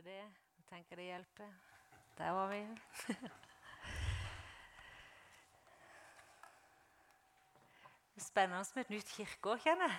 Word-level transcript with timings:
Kanskje 0.00 0.12
det. 0.12 0.32
Jeg 0.56 0.64
tenker 0.68 0.96
det 0.96 1.04
hjelper. 1.04 1.48
Der 2.18 2.30
var 2.30 2.48
vi. 2.48 2.60
Det 8.14 8.22
er 8.22 8.24
spennende 8.24 8.64
med 8.74 8.84
et 8.84 8.90
nytt 8.90 9.12
kirkeår, 9.16 9.56
kjenner 9.56 9.88
jeg. 9.88 9.98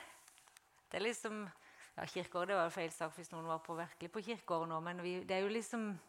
Det 0.91 0.97
er 0.97 1.05
liksom 1.05 1.49
ja, 1.97 2.05
Kirkeår 2.05 2.45
det 2.45 2.55
var 2.55 2.73
feil 2.73 2.91
sak 2.91 3.13
hvis 3.15 3.31
noen 3.31 3.45
var 3.45 3.61
på 3.61 3.75
virkelig 3.77 4.11
på 4.11 4.25
kirkeåret 4.25 4.69
nå, 4.69 4.79
men 4.79 5.01
vi, 5.03 5.23
det 5.23 5.37
er 5.37 5.45
jo 5.45 5.53
liksom 5.53 5.99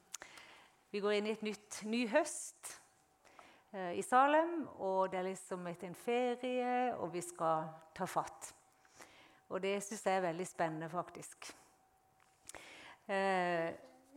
Vi 0.92 1.00
går 1.00 1.12
inn 1.18 1.26
i 1.26 1.36
et 1.36 1.42
nytt, 1.42 1.82
ny 1.84 2.08
høst 2.08 2.76
eh, 3.72 3.98
i 3.98 4.02
Salem, 4.02 4.68
og 4.78 5.10
det 5.12 5.20
er 5.20 5.28
liksom 5.34 5.66
etter 5.66 5.90
en 5.90 5.94
ferie, 5.94 6.94
og 6.96 7.12
vi 7.12 7.20
skal 7.20 7.68
ta 7.96 8.08
fatt. 8.08 8.54
Og 9.48 9.60
det 9.60 9.82
syns 9.84 10.06
jeg 10.06 10.16
er 10.16 10.30
veldig 10.30 10.48
spennende, 10.48 10.88
faktisk. 10.88 11.52
Eh, 13.10 13.72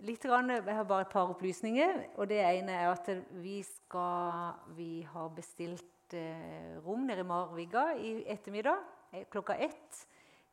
litt 0.05 0.21
grann, 0.21 0.51
jeg 0.53 0.75
har 0.77 0.85
bare 0.85 1.05
et 1.07 1.13
par 1.13 1.31
opplysninger. 1.33 2.03
og 2.15 2.27
Det 2.29 2.41
ene 2.43 2.71
er 2.71 2.91
at 2.91 3.09
vi, 3.41 3.61
skal, 3.63 4.53
vi 4.77 5.07
har 5.09 5.31
bestilt 5.33 6.13
eh, 6.13 6.77
rom 6.85 7.07
nede 7.07 7.25
i 7.25 7.27
Marvika 7.27 7.93
i 7.97 8.17
ettermiddag 8.29 8.77
eh, 9.11 9.25
klokka 9.31 9.57
ett 9.57 10.05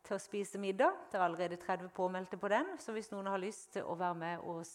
til 0.03 0.17
å 0.17 0.21
spise 0.21 0.59
middag. 0.59 0.97
Det 1.11 1.19
er 1.19 1.27
allerede 1.27 1.59
30 1.61 1.93
påmeldte 1.93 2.39
på 2.41 2.49
den, 2.51 2.73
så 2.79 2.95
hvis 2.95 3.11
noen 3.13 3.29
har 3.29 3.41
lyst 3.41 3.75
til 3.77 3.85
å 3.85 3.95
være 3.99 4.17
med 4.19 4.49
oss 4.49 4.73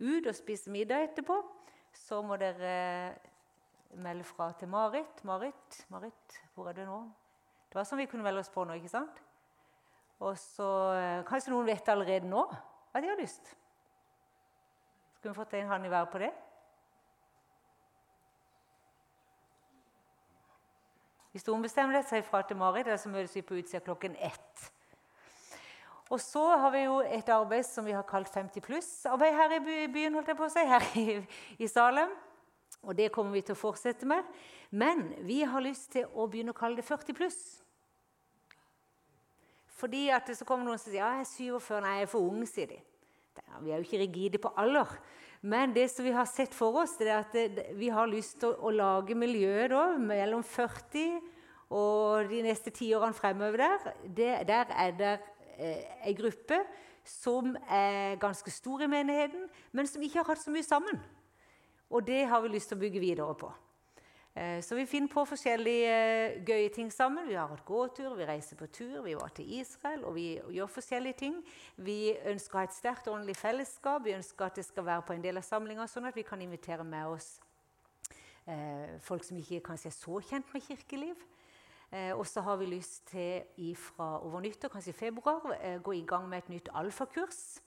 ut 0.00 0.26
og 0.26 0.34
spise 0.36 0.72
middag 0.72 1.10
etterpå, 1.10 1.36
så 1.96 2.22
må 2.24 2.36
dere 2.40 3.14
melde 3.96 4.24
fra 4.26 4.50
til 4.58 4.68
Marit. 4.68 5.22
Marit, 5.24 5.84
Marit, 5.92 6.40
hvor 6.54 6.68
er 6.68 6.76
du 6.76 6.84
nå? 6.88 6.98
Det 7.68 7.78
var 7.78 7.86
sånn 7.86 8.00
vi 8.00 8.08
kunne 8.10 8.24
melde 8.24 8.42
oss 8.42 8.52
på 8.52 8.64
nå, 8.64 8.76
ikke 8.80 8.92
sant? 8.92 9.20
Og 10.24 10.32
så 10.40 10.70
eh, 10.96 11.22
Kanskje 11.28 11.52
noen 11.52 11.68
vet 11.68 11.92
allerede 11.92 12.28
nå 12.28 12.46
hva 12.96 13.02
de 13.04 13.10
har 13.12 13.18
lyst. 13.20 13.50
Skulle 15.18 15.34
vi 15.34 15.36
fått 15.36 15.54
en 15.58 15.68
hånd 15.68 15.84
i 15.84 15.90
været 15.92 16.08
på 16.08 16.20
det? 16.22 16.30
Hvis 21.34 21.44
du 21.44 21.52
ombestemmer 21.52 21.98
deg, 21.98 22.06
si 22.08 22.22
ifra 22.22 22.40
til 22.48 22.56
Marit, 22.56 22.86
eller 22.86 22.96
så 22.96 23.12
møtes 23.12 23.34
vi 23.36 23.42
på 23.44 23.58
utsida 23.58 23.82
klokken 23.84 24.16
ett. 24.16 24.62
Og 26.08 26.22
så 26.22 26.46
har 26.56 26.72
vi 26.72 26.86
jo 26.86 27.02
et 27.02 27.28
arbeid 27.28 27.66
som 27.68 27.84
vi 27.84 27.92
har 27.92 28.06
kalt 28.08 28.32
50 28.32 28.64
pluss-arbeid 28.64 29.36
her 29.36 29.56
i 29.58 29.60
byen, 29.92 30.16
holdt 30.16 30.32
jeg 30.32 30.38
på 30.38 30.48
å 30.48 30.54
si, 30.54 30.64
her 30.64 30.88
i, 30.96 31.18
i 31.60 31.68
Salem. 31.68 32.16
Og 32.80 32.96
det 32.96 33.10
kommer 33.12 33.36
vi 33.36 33.44
til 33.44 33.58
å 33.58 33.60
fortsette 33.60 34.08
med. 34.08 34.24
Men 34.70 35.10
vi 35.28 35.42
har 35.44 35.60
lyst 35.60 35.90
til 35.98 36.08
å 36.14 36.30
begynne 36.30 36.56
å 36.56 36.56
kalle 36.56 36.80
det 36.80 36.88
40 36.88 37.18
pluss. 37.18 37.40
Fordi 39.76 40.06
at 40.08 40.32
så 40.32 40.48
kommer 40.48 40.64
noen 40.64 40.80
som 40.80 40.88
sier 40.88 41.02
ja, 41.02 41.12
jeg 41.18 41.26
er 41.26 41.32
47, 41.60 41.80
nei, 41.84 41.96
jeg 41.98 42.06
er 42.06 42.14
for 42.16 42.32
ung, 42.32 42.44
sier 42.48 42.70
de. 42.70 42.80
Vi 43.62 43.72
er 43.72 43.80
jo 43.80 43.86
ikke 43.86 44.02
rigide 44.02 44.40
på 44.42 44.52
alder. 44.58 44.90
Men 45.46 45.74
det 45.74 45.86
som 45.92 46.06
vi 46.06 46.14
har 46.16 46.26
sett 46.28 46.54
for 46.56 46.80
oss, 46.82 46.96
det 46.98 47.10
er 47.10 47.22
at 47.22 47.60
vi 47.76 47.90
har 47.92 48.08
lyst 48.10 48.40
til 48.42 48.54
å, 48.56 48.72
lage 48.74 49.14
miljøet 49.18 49.70
da, 49.70 49.84
mellom 50.00 50.42
40 50.42 51.20
og 51.76 52.30
de 52.30 52.40
neste 52.46 52.72
ti 52.74 52.92
årene 52.96 53.16
fremover 53.16 53.62
der. 53.62 53.92
Det, 54.06 54.32
der 54.48 54.72
er 54.74 54.96
det 54.96 55.12
eh, 55.58 55.84
ei 56.08 56.14
gruppe 56.18 56.60
som 57.06 57.54
er 57.70 58.18
ganske 58.22 58.50
stor 58.50 58.82
i 58.82 58.90
menigheten, 58.90 59.46
men 59.72 59.86
som 59.86 60.02
ikke 60.02 60.22
har 60.22 60.32
hatt 60.32 60.42
så 60.42 60.54
mye 60.54 60.66
sammen. 60.66 60.98
Og 61.90 62.02
det 62.06 62.24
har 62.26 62.42
vi 62.42 62.50
lyst 62.56 62.72
til 62.72 62.78
å 62.78 62.82
bygge 62.82 63.02
videre 63.02 63.38
på. 63.38 63.52
Eh, 64.36 64.62
så 64.62 64.74
vi 64.76 64.84
finner 64.86 65.08
på 65.08 65.22
forskjellige 65.24 65.92
eh, 65.92 66.34
gøye 66.44 66.68
ting 66.68 66.90
sammen. 66.92 67.24
Vi 67.28 67.38
har 67.38 67.48
hatt 67.48 67.64
gåtur, 67.64 68.12
vi 68.18 68.26
reiser 68.28 68.58
på 68.60 68.66
tur, 68.68 68.98
vi 69.06 69.14
var 69.16 69.30
til 69.32 69.48
Israel, 69.60 70.04
og 70.04 70.12
vi 70.14 70.26
gjør 70.52 70.68
forskjellige 70.68 71.16
ting. 71.22 71.38
Vi 71.76 72.12
ønsker 72.28 72.58
å 72.58 72.60
ha 72.60 72.66
et 72.68 72.76
sterkt 72.76 73.08
åndelig 73.08 73.38
fellesskap. 73.40 74.04
Vi 74.04 74.12
ønsker 74.12 74.44
at 74.44 74.60
det 74.60 74.66
skal 74.68 74.84
være 74.84 75.06
på 75.08 75.16
en 75.16 75.24
del 75.24 75.40
av 75.40 75.46
samlinga, 75.46 75.88
sånn 75.88 76.10
at 76.10 76.18
vi 76.18 76.26
kan 76.28 76.44
invitere 76.44 76.84
med 76.84 77.14
oss 77.14 77.30
eh, 78.44 78.98
folk 79.00 79.24
som 79.24 79.40
ikke 79.40 79.62
kanskje 79.70 79.88
er 79.88 79.96
så 79.96 80.20
kjent 80.28 80.52
med 80.52 80.68
kirkeliv. 80.68 81.24
Eh, 81.88 82.12
og 82.12 82.26
så 82.28 82.44
har 82.44 82.60
vi 82.60 82.68
lyst 82.74 83.06
til 83.14 83.72
fra 83.80 84.18
over 84.20 84.44
nyttår, 84.44 84.74
kanskje 84.74 84.92
i 84.92 85.00
februar, 85.00 85.48
gå 85.80 85.96
i 85.96 86.04
gang 86.04 86.28
med 86.28 86.44
et 86.44 86.52
nytt 86.58 86.68
alfakurs. 86.76 87.62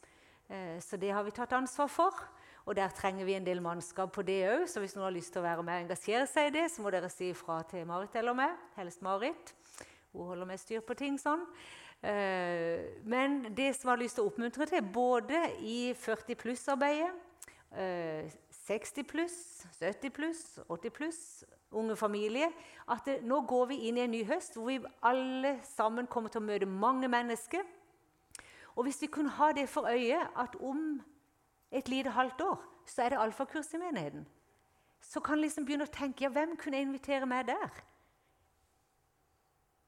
Så 0.81 0.97
det 0.97 1.12
har 1.13 1.22
vi 1.22 1.30
tatt 1.30 1.51
ansvar 1.53 1.90
for. 1.94 2.24
Og 2.69 2.75
der 2.78 2.91
trenger 2.94 3.25
vi 3.25 3.34
en 3.34 3.46
del 3.46 3.63
mannskap 3.66 4.12
på 4.13 4.22
det 4.22 4.44
òg, 4.46 4.68
så 4.69 4.78
hvis 4.78 4.94
noen 4.94 5.07
har 5.07 5.13
lyst 5.16 5.34
til 5.34 5.41
å 5.41 5.47
være 5.47 5.63
med 5.66 5.74
og 5.74 5.85
engasjere 5.88 6.28
seg 6.30 6.52
i 6.52 6.53
det, 6.53 6.68
så 6.69 6.84
må 6.85 6.91
dere 6.94 7.09
si 7.09 7.31
ifra 7.34 7.63
til 7.66 7.88
Marit 7.90 8.13
eller 8.19 8.38
meg. 8.38 8.53
Helst 8.75 9.02
Marit. 9.02 9.56
Hun 10.13 10.30
holder 10.30 10.46
med 10.52 10.62
styr 10.62 10.84
på 10.85 10.94
ting 11.00 11.18
sånn. 11.18 11.47
Eh, 12.06 13.02
men 13.09 13.41
det 13.57 13.72
som 13.74 13.90
jeg 13.90 13.96
har 13.96 14.03
lyst 14.03 14.19
til 14.19 14.28
å 14.28 14.30
oppmuntre 14.30 14.69
til, 14.69 14.85
både 14.85 15.41
i 15.66 15.80
40 15.97 16.38
pluss-arbeidet, 16.46 17.09
60 17.74 19.01
eh, 19.01 19.09
pluss, 19.16 19.41
70 19.81 20.13
pluss, 20.13 20.46
80 20.69 20.94
pluss, 20.94 21.22
unge 21.74 21.97
familie, 21.97 22.53
at 22.86 23.01
det, 23.09 23.19
nå 23.25 23.41
går 23.50 23.72
vi 23.74 23.84
inn 23.90 23.97
i 23.97 24.06
en 24.06 24.13
ny 24.13 24.24
høst 24.30 24.57
hvor 24.57 24.69
vi 24.69 24.78
alle 25.01 25.57
sammen 25.74 26.06
kommer 26.06 26.30
til 26.30 26.46
å 26.46 26.51
møte 26.53 26.69
mange 26.69 27.09
mennesker. 27.09 27.66
Og 28.78 28.86
hvis 28.86 29.01
vi 29.01 29.09
kunne 29.18 29.34
ha 29.41 29.56
det 29.57 29.66
for 29.74 29.90
øye 29.90 30.22
at 30.38 30.53
om 30.62 31.00
et 31.72 31.90
lite 31.90 32.09
halvt 32.09 32.41
år, 32.41 32.63
så 32.85 33.03
er 33.03 33.09
det 33.13 33.22
alfakurs 33.22 33.74
i 33.74 33.78
menigheten. 33.78 34.28
Så 35.02 35.19
kan 35.19 35.40
liksom 35.40 35.66
begynne 35.66 35.88
å 35.88 35.94
tenke 35.94 36.25
ja, 36.25 36.34
hvem 36.34 36.57
kunne 36.59 36.80
jeg 36.80 36.88
invitere 36.88 37.30
meg 37.30 37.47
der? 37.47 37.84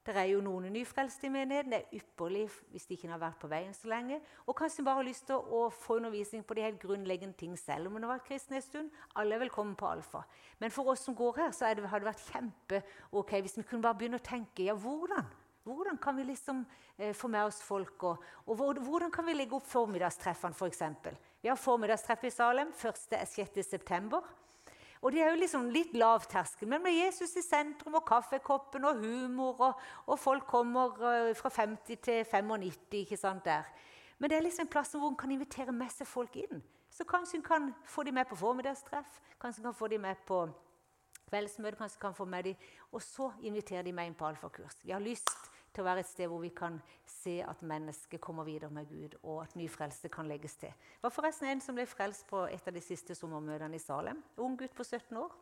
Det 0.02 0.16
er 0.18 0.32
jo 0.32 0.40
noen 0.42 0.66
nyfrelste 0.74 1.28
i 1.28 1.30
menigheten. 1.30 1.70
Det 1.70 1.78
er 1.78 2.00
ypperlig 2.00 2.48
hvis 2.72 2.88
de 2.88 2.96
ikke 2.96 3.10
har 3.12 3.20
vært 3.22 3.38
på 3.38 3.50
veien 3.50 3.74
så 3.76 3.86
lenge. 3.86 4.18
Og 4.50 4.56
kanskje 4.58 4.82
bare 4.82 4.98
har 4.98 5.06
lyst 5.06 5.28
til 5.28 5.38
å 5.38 5.68
få 5.70 6.00
undervisning 6.00 6.42
på 6.42 6.56
de 6.58 6.64
helt 6.64 6.80
grunnleggende 6.82 7.38
ting 7.38 7.54
selv 7.60 7.86
om 7.86 7.94
man 7.94 8.08
har 8.08 8.16
vært 8.16 8.26
kristen 8.32 8.58
en 8.58 8.64
stund. 8.64 8.90
Alle 9.14 9.36
er 9.36 9.44
velkommen 9.44 9.76
på 9.78 9.86
alfa. 9.86 10.24
Men 10.58 10.74
for 10.74 10.90
oss 10.90 11.04
som 11.06 11.14
går 11.14 11.38
her, 11.38 11.54
så 11.54 11.70
det, 11.70 11.86
har 11.86 12.02
det 12.02 12.10
vært 12.10 12.26
kjempe 12.32 12.82
ok 13.12 13.36
hvis 13.44 13.56
vi 13.60 13.66
kunne 13.68 13.86
bare 13.86 14.00
begynne 14.00 14.18
å 14.18 14.26
tenke 14.26 14.66
ja, 14.66 14.74
hvordan? 14.74 15.30
Hvordan 15.62 15.98
kan 16.02 16.16
vi 16.16 16.24
liksom 16.26 16.64
eh, 16.96 17.14
få 17.14 17.28
med 17.28 17.46
oss 17.46 17.62
folk? 17.62 18.02
Og, 18.02 18.24
og, 18.46 18.78
hvordan 18.82 19.10
kan 19.10 19.26
vi 19.26 19.36
legge 19.36 19.56
opp 19.56 19.66
formiddagstreffene? 19.66 20.54
For 20.54 20.66
eksempel? 20.66 21.18
vi 21.42 21.48
har 21.48 21.56
formiddagstreff 21.56 22.24
i 22.24 22.30
Salem. 22.30 22.72
1.-6.9. 22.72 24.22
Og 25.02 25.12
det 25.12 25.22
er 25.22 25.32
jo 25.32 25.38
liksom 25.40 25.64
litt 25.74 25.94
lav 25.98 26.22
terskel, 26.30 26.68
men 26.70 26.82
med 26.84 26.94
Jesus 26.94 27.34
i 27.34 27.42
sentrum 27.42 27.96
og 27.98 28.04
kaffekoppen 28.06 28.84
og 28.86 29.00
humor, 29.02 29.56
og, 29.66 29.80
og 30.06 30.18
folk 30.22 30.46
kommer 30.46 30.94
uh, 31.02 31.32
fra 31.34 31.50
50 31.50 31.98
til 32.06 32.20
95 32.22 33.00
ikke 33.00 33.18
sant, 33.18 33.44
der. 33.44 33.66
Men 34.18 34.30
det 34.30 34.36
er 34.36 34.46
liksom 34.46 34.68
en 34.68 34.70
plass 34.70 34.94
hvor 34.94 35.10
en 35.10 35.18
kan 35.18 35.34
invitere 35.34 35.74
med 35.74 35.90
seg 35.90 36.06
folk 36.06 36.38
inn. 36.38 36.62
Så 36.86 37.02
kanskje 37.08 37.40
en 37.40 37.46
kan 37.48 37.72
få 37.82 38.06
dem 38.06 38.14
med 38.14 38.30
på 38.30 38.38
formiddagstreff, 38.38 39.18
kanskje 39.42 39.64
en 39.64 39.72
kan 39.72 39.80
få 39.80 39.90
dem 39.90 40.06
med 40.06 40.22
på 40.28 40.44
kveldsmøte, 41.32 41.80
kanskje 41.80 41.98
en 41.98 42.06
kan 42.06 42.14
få 42.14 42.28
med 42.30 42.52
dem, 42.52 42.70
og 42.92 43.02
så 43.02 43.32
invitere 43.42 43.82
de 43.82 43.96
med 43.96 44.12
inn 44.12 44.14
på 44.14 44.28
alfakurs. 44.30 44.78
Vi 44.84 44.94
har 44.94 45.02
lyst 45.02 45.50
til 45.72 45.82
å 45.82 45.86
være 45.88 46.02
et 46.04 46.08
sted 46.08 46.28
hvor 46.28 46.42
vi 46.42 46.50
kan 46.54 46.76
se 47.08 47.38
at 47.46 47.62
mennesket 47.64 48.20
kommer 48.22 48.46
videre 48.46 48.70
med 48.72 48.88
Gud, 48.90 49.16
og 49.22 49.42
at 49.44 49.56
ny 49.56 49.68
frelse 49.72 50.10
kan 50.12 50.28
legges 50.28 50.58
til. 50.60 50.72
Det 50.72 51.06
var 51.06 51.14
forresten 51.14 51.48
en 51.48 51.62
som 51.64 51.76
ble 51.76 51.86
frelst 51.88 52.26
på 52.28 52.44
et 52.52 52.68
av 52.68 52.76
de 52.76 52.82
siste 52.84 53.16
sommermøtene 53.16 53.78
i 53.78 53.82
Salem. 53.82 54.20
Ung 54.36 54.56
gutt 54.60 54.74
på 54.76 54.84
17 54.84 55.16
år. 55.20 55.34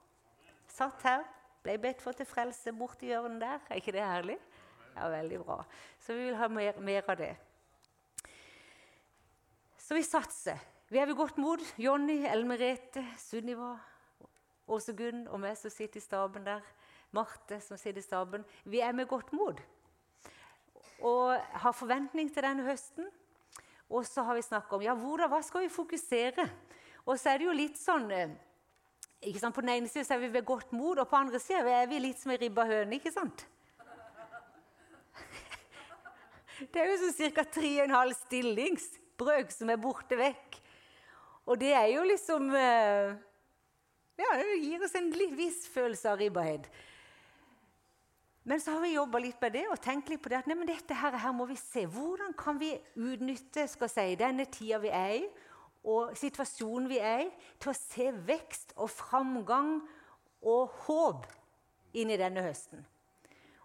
Satt 0.71 1.03
her, 1.07 1.25
ble 1.65 1.77
bedt 1.83 2.03
for 2.05 2.17
til 2.17 2.29
frelse 2.29 2.73
borti 2.77 3.11
hjørnet 3.11 3.43
der. 3.43 3.63
Er 3.69 3.83
ikke 3.83 3.95
det 3.97 4.07
herlig? 4.07 4.39
Ja, 4.95 5.09
veldig 5.11 5.41
bra. 5.43 5.61
Så 6.01 6.15
vi 6.15 6.29
vil 6.29 6.39
ha 6.39 6.49
mer, 6.51 6.79
mer 6.81 7.11
av 7.11 7.19
det. 7.19 7.33
Så 9.81 9.99
vi 9.99 10.07
satser. 10.07 10.61
Vi 10.91 10.99
er 10.99 11.07
ved 11.07 11.19
godt 11.19 11.39
mot. 11.39 11.63
Jonny, 11.79 12.23
Ellen 12.27 12.49
Merete, 12.51 13.03
Sunniva, 13.19 13.75
Åse 14.71 14.95
Gunn 14.95 15.27
og 15.27 15.43
meg 15.43 15.59
som 15.59 15.73
sitter 15.75 15.99
i 15.99 16.05
staben 16.05 16.47
der. 16.47 16.63
Marte 17.15 17.59
som 17.63 17.79
sitter 17.79 17.99
i 17.99 18.07
staben. 18.07 18.47
Vi 18.65 18.83
er 18.83 18.95
med 18.95 19.09
godt 19.11 19.33
mot 19.35 19.59
og 21.01 21.33
har 21.63 21.77
forventning 21.77 22.29
til 22.33 22.45
denne 22.45 22.67
høsten. 22.67 23.09
Og 23.91 24.07
så 24.07 24.23
har 24.23 24.37
vi 24.39 24.47
snakka 24.47 24.77
om 24.77 24.85
ja, 24.85 24.95
hvordan, 24.95 25.31
hva 25.33 25.41
skal 25.43 25.65
vi 25.65 25.73
fokusere 25.73 26.45
Og 27.09 27.17
så 27.19 27.33
er 27.33 27.41
det 27.41 27.47
jo 27.49 27.55
litt 27.57 27.79
sånn 27.81 28.07
eh, 28.15 28.37
ikke 29.21 29.41
sant? 29.43 29.55
På 29.57 29.63
den 29.65 29.73
ene 29.75 29.89
siden 29.91 30.13
er 30.15 30.21
vi 30.23 30.31
ved 30.33 30.47
godt 30.49 30.71
mot, 30.73 30.99
og 30.99 31.09
på 31.09 31.17
den 31.17 31.27
andre 31.27 31.41
siden 31.43 31.69
er 31.69 31.89
vi 31.91 31.99
litt 32.01 32.21
som 32.21 32.33
ei 32.33 32.39
ribba 32.41 32.65
høne. 32.69 32.95
ikke 32.97 33.13
sant? 33.13 33.39
Det 36.73 36.81
er 36.81 36.87
jo 36.93 37.01
sånn 37.03 37.35
ca. 37.35 37.45
3,5 37.57 38.15
stillingsbrøk 38.23 39.49
som 39.53 39.71
er 39.73 39.79
borte 39.81 40.17
vekk. 40.17 40.61
Og 41.51 41.55
det 41.61 41.73
er 41.75 41.89
jo 41.97 42.03
liksom 42.07 42.55
eh, 42.55 43.17
Ja, 44.21 44.29
det 44.37 44.61
gir 44.61 44.85
oss 44.85 44.95
en 45.01 45.13
viss 45.37 45.69
følelse 45.73 46.11
av 46.13 46.19
ribbahet. 46.21 46.65
Men 48.51 48.59
så 48.61 48.73
har 48.75 48.81
vi 48.83 48.97
jobba 48.97 49.21
litt 49.23 49.39
med 49.45 49.53
det 49.55 49.61
og 49.71 49.79
tenkt 49.79 50.09
litt 50.11 50.23
på 50.25 50.31
det 50.33 50.41
at 50.41 50.49
nei, 50.51 50.57
dette 50.67 50.97
her, 50.99 51.15
her, 51.23 51.35
må 51.37 51.45
vi 51.47 51.55
se. 51.55 51.85
Hvordan 51.87 52.33
kan 52.35 52.59
vi 52.59 52.73
utnytte 52.99 53.69
si, 53.71 54.07
denne 54.19 54.49
tida 54.51 54.81
vi 54.83 54.91
er 54.91 55.13
i, 55.21 55.29
og 55.87 56.17
situasjonen 56.19 56.89
vi 56.91 56.99
er 56.99 57.29
i, 57.29 57.31
til 57.63 57.71
å 57.71 57.77
se 57.79 58.09
vekst 58.27 58.75
og 58.75 58.91
framgang 58.91 59.77
og 60.43 60.75
håp 60.89 61.31
inn 61.95 62.11
i 62.11 62.19
denne 62.19 62.43
høsten? 62.43 62.83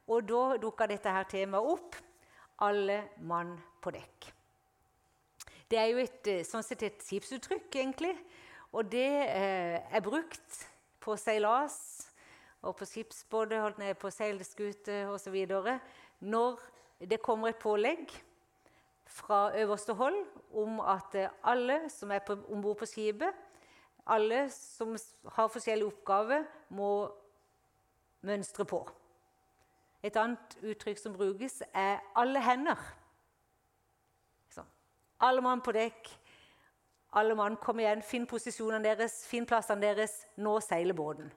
Og 0.05 0.29
da 0.29 0.45
dukka 0.61 0.85
dette 0.93 1.17
her 1.17 1.25
temaet 1.33 1.75
opp. 1.75 2.01
Alle 2.61 3.01
mann 3.25 3.57
på 3.83 3.91
dekk. 3.91 4.29
Det 5.67 5.81
er 5.81 5.89
jo 5.89 5.97
et, 6.05 6.27
eh, 6.29 6.45
sånn 6.45 6.63
sett 6.63 6.85
et 6.85 7.01
skipsuttrykk, 7.03 7.73
egentlig. 7.73 8.13
Og 8.71 8.85
det 8.87 9.09
eh, 9.25 9.81
er 9.81 10.05
brukt 10.05 10.61
på 11.01 11.17
seilas 11.19 12.04
og 12.65 12.75
på 12.75 12.85
skipsbåter, 12.85 13.61
holdt 13.61 13.77
ned 13.77 13.93
på 14.01 14.09
seilskuter 14.09 15.07
osv. 15.13 15.35
Når 16.19 16.59
det 16.99 17.21
kommer 17.21 17.53
et 17.53 17.61
pålegg 17.61 18.09
fra 19.05 19.51
øverste 19.59 19.93
hold 19.93 20.25
om 20.53 20.79
at 20.79 21.15
alle 21.43 21.89
som 21.89 22.11
er 22.11 22.19
om 22.49 22.61
bord 22.61 22.77
på 22.77 22.85
skipet, 22.89 23.31
alle 24.07 24.49
som 24.49 24.97
har 25.33 25.47
forskjellige 25.47 25.87
oppgaver, 25.87 26.43
må 26.69 27.11
mønstre 28.21 28.65
på. 28.65 28.83
Et 30.03 30.15
annet 30.15 30.57
uttrykk 30.61 30.97
som 30.97 31.13
brukes, 31.13 31.63
er 31.73 31.97
'alle 32.15 32.41
hender'. 32.41 32.93
Sånn. 34.49 34.67
Alle 35.19 35.41
mann 35.41 35.61
på 35.61 35.71
dekk. 35.71 36.19
Alle 37.13 37.35
mann, 37.35 37.57
kom 37.57 37.79
igjen, 37.79 38.01
finn 38.01 38.27
posisjonene 38.27 38.83
deres, 38.83 39.27
finn 39.27 39.45
plassene 39.45 39.81
deres. 39.81 40.25
Nå 40.37 40.59
seiler 40.59 40.93
båten. 40.93 41.31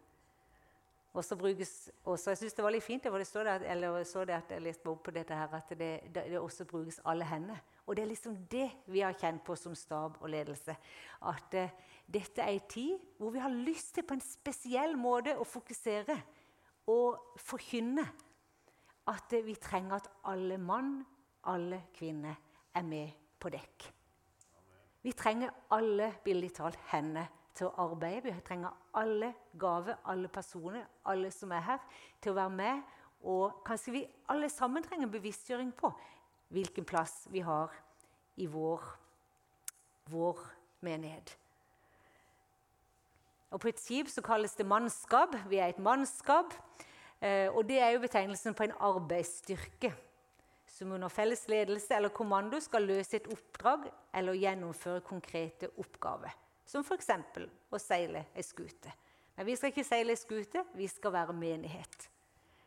Og 1.13 1.25
så 1.25 1.37
brukes 1.37 1.91
også, 2.05 2.31
Jeg 2.31 2.39
syns 2.39 2.55
det 2.55 2.65
var 2.65 2.71
litt 2.71 2.85
fint 2.85 3.03
det 3.03 3.27
står 3.27 3.45
der, 3.45 3.65
eller 3.73 4.05
så 4.05 4.25
det 4.25 4.35
at 4.35 4.51
jeg 4.51 4.63
leste 4.63 4.89
opp 4.91 5.03
på 5.05 5.11
dette 5.11 5.35
her, 5.35 5.49
at 5.55 5.69
det, 5.79 6.15
det, 6.15 6.39
også 6.39 6.65
brukes 6.65 7.01
alle 7.05 7.25
hender. 7.25 7.57
Og 7.87 7.97
det 7.97 8.03
er 8.03 8.09
liksom 8.09 8.37
det 8.51 8.71
vi 8.87 9.01
har 9.01 9.17
kjent 9.17 9.43
på 9.45 9.57
som 9.57 9.75
stab 9.75 10.19
og 10.21 10.29
ledelse. 10.29 10.77
At 11.23 11.55
uh, 11.55 11.71
dette 12.07 12.43
er 12.43 12.53
en 12.53 12.69
tid 12.69 12.99
hvor 13.19 13.31
vi 13.31 13.39
har 13.39 13.51
lyst 13.51 13.95
til 13.95 14.05
på 14.05 14.15
en 14.15 14.25
spesiell 14.25 14.97
måte 14.97 15.37
å 15.39 15.45
fokusere 15.45 16.19
og 16.89 17.41
forkynne 17.41 18.05
at 19.09 19.33
vi 19.45 19.55
trenger 19.57 19.97
at 19.97 20.11
alle 20.29 20.59
mann, 20.61 21.01
alle 21.45 21.83
kvinner, 21.97 22.37
er 22.75 22.85
med 22.85 23.09
på 23.41 23.49
dekk. 23.49 23.89
Vi 25.03 25.13
trenger 25.17 25.55
alle 25.73 26.13
billig 26.25 26.53
talt 26.59 26.79
hender 26.93 27.27
til 27.57 27.69
å 27.69 27.89
arbeide. 27.89 28.33
Vi 28.35 28.45
trenger 28.47 28.77
alle 28.97 29.33
gaver, 29.59 29.99
alle 30.05 30.29
personer, 30.29 30.87
alle 31.05 31.31
som 31.35 31.53
er 31.53 31.65
her, 31.67 31.83
til 32.23 32.33
å 32.33 32.39
være 32.39 32.55
med. 32.61 32.95
Og 33.23 33.61
kanskje 33.67 33.95
vi 33.97 34.05
alle 34.31 34.49
sammen 34.53 34.85
trenger 34.85 35.11
bevisstgjøring 35.11 35.73
på 35.77 35.91
hvilken 36.55 36.87
plass 36.89 37.27
vi 37.33 37.43
har 37.45 37.75
i 38.39 38.47
vår, 38.47 38.85
vår 40.11 40.43
menighet. 40.87 41.37
Og 43.51 43.61
På 43.61 43.69
et 43.69 43.81
skip 43.81 44.09
så 44.13 44.23
kalles 44.23 44.55
det 44.55 44.67
mannskap. 44.67 45.35
Vi 45.49 45.57
er 45.57 45.73
et 45.73 45.79
mannskap. 45.79 46.53
Eh, 47.21 47.49
og 47.49 47.69
Det 47.69 47.81
er 47.81 47.91
jo 47.91 48.05
betegnelsen 48.05 48.55
på 48.55 48.69
en 48.69 48.77
arbeidsstyrke 48.79 49.95
som 50.79 50.93
under 50.93 51.09
felles 51.09 51.49
ledelse 51.49 51.97
eller 51.97 52.13
kommando 52.15 52.61
skal 52.61 52.87
løse 52.87 53.17
et 53.17 53.27
oppdrag 53.33 53.89
eller 54.15 54.39
gjennomføre 54.39 55.01
konkrete 55.01 55.71
oppgaver. 55.79 56.31
Som 56.69 56.85
f.eks. 56.85 57.09
å 57.73 57.81
seile 57.81 58.27
ei 58.37 58.45
skute. 58.45 58.93
Men 59.39 59.47
vi 59.49 59.57
skal 59.57 59.73
ikke 59.73 59.87
seile 59.87 60.13
ei 60.13 60.21
skute, 60.21 60.65
vi 60.77 60.89
skal 60.91 61.15
være 61.15 61.37
menighet. 61.37 62.09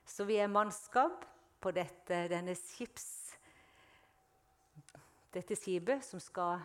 Så 0.08 0.26
vi 0.26 0.40
er 0.42 0.50
mannskap 0.50 1.26
på 1.62 1.74
dette, 1.76 2.26
denne 2.32 2.56
skips, 2.58 3.36
dette 5.32 5.56
skipet 5.56 6.04
som 6.04 6.20
skal 6.20 6.60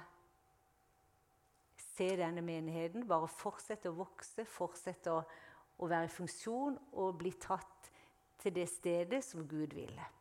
se 1.96 2.08
denne 2.18 2.42
menigheten 2.44 3.06
bare 3.08 3.28
fortsette 3.30 3.92
å 3.92 3.98
vokse, 4.00 4.44
fortsette 4.48 5.12
å, 5.12 5.20
å 5.80 5.88
være 5.88 6.08
i 6.08 6.12
funksjon 6.16 6.76
og 6.98 7.20
bli 7.20 7.32
tatt 7.40 7.90
til 8.42 8.56
det 8.56 8.66
stedet 8.70 9.22
som 9.24 9.46
Gud 9.48 9.76
ville. 9.76 10.15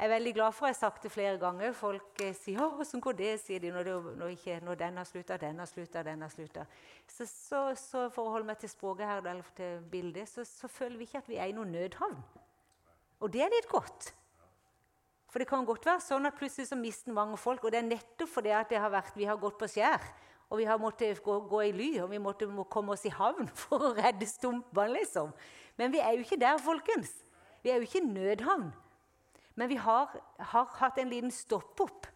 Jeg 0.00 0.06
er 0.06 0.14
veldig 0.14 0.30
glad 0.32 0.54
for 0.56 0.64
jeg 0.64 0.72
har 0.72 0.78
sagt 0.78 1.02
det 1.04 1.10
flere 1.12 1.36
ganger. 1.36 1.74
Folk 1.76 2.20
eh, 2.24 2.32
sier 2.32 2.56
'Å, 2.56 2.70
hvordan 2.72 3.00
går 3.04 3.16
det?' 3.18 3.40
sier 3.40 3.60
de 3.60 3.68
når, 3.70 3.84
det, 3.84 3.96
når, 4.16 4.30
ikke, 4.32 4.54
når 4.64 4.78
den 4.80 4.96
har 4.96 5.04
slutta, 5.04 5.36
den 5.36 5.58
har 5.58 5.68
slutta, 5.68 6.02
den 6.02 6.22
har 6.22 6.30
slutta. 6.32 6.64
Så, 7.06 7.26
så, 7.26 7.60
så, 7.76 8.06
for 8.08 8.24
å 8.24 8.32
holde 8.32 8.48
meg 8.48 8.56
til 8.62 8.72
språket 8.72 9.04
her, 9.04 9.20
eller 9.20 9.44
til 9.58 9.84
bildet, 9.92 10.28
så, 10.32 10.40
så, 10.48 10.72
føler 10.72 10.96
vi 10.96 11.04
ikke 11.04 11.20
at 11.20 11.28
vi 11.28 11.36
er 11.36 11.52
i 11.52 11.52
noen 11.52 11.76
nødhavn. 11.76 12.16
Og 13.20 13.28
det 13.28 13.44
er 13.44 13.52
litt 13.52 13.68
godt. 13.68 14.14
For 15.28 15.38
det 15.38 15.50
kan 15.52 15.68
godt 15.68 15.84
være 15.84 16.00
sånn 16.08 16.32
at 16.32 16.40
plutselig 16.40 16.72
så 16.72 16.80
mister 16.80 17.12
mange 17.12 17.36
folk. 17.36 17.68
Og 17.68 17.70
det 17.70 17.84
er 17.84 17.90
nettopp 17.92 18.32
fordi 18.40 18.56
at 18.56 18.72
har 18.72 18.96
vært, 18.96 19.12
vi 19.20 19.28
har 19.28 19.36
gått 19.36 19.60
på 19.60 19.68
skjær. 19.68 20.00
Og 20.48 20.64
vi 20.64 20.64
har 20.64 20.80
måttet 20.80 21.20
gå, 21.22 21.42
gå 21.44 21.66
i 21.68 21.76
ly, 21.76 21.94
og 22.00 22.14
vi 22.16 22.18
måtte, 22.18 22.48
må 22.48 22.64
komme 22.64 22.96
oss 22.96 23.04
i 23.04 23.12
havn 23.12 23.52
for 23.68 23.90
å 23.90 23.96
redde 24.00 24.24
stumpene, 24.24 24.96
liksom. 24.96 25.36
Men 25.76 25.92
vi 25.92 26.00
er 26.00 26.16
jo 26.16 26.24
ikke 26.24 26.40
der, 26.40 26.56
folkens. 26.56 27.18
Vi 27.60 27.68
er 27.68 27.76
jo 27.76 27.84
ikke 27.84 28.00
i 28.00 28.08
nødhavn. 28.08 28.72
Men 29.60 29.68
vi 29.68 29.76
har, 29.76 30.12
har 30.38 30.76
hatt 30.80 30.98
en 30.98 31.10
liten 31.12 31.32
stopp 31.34 31.84
opp. 31.84 32.06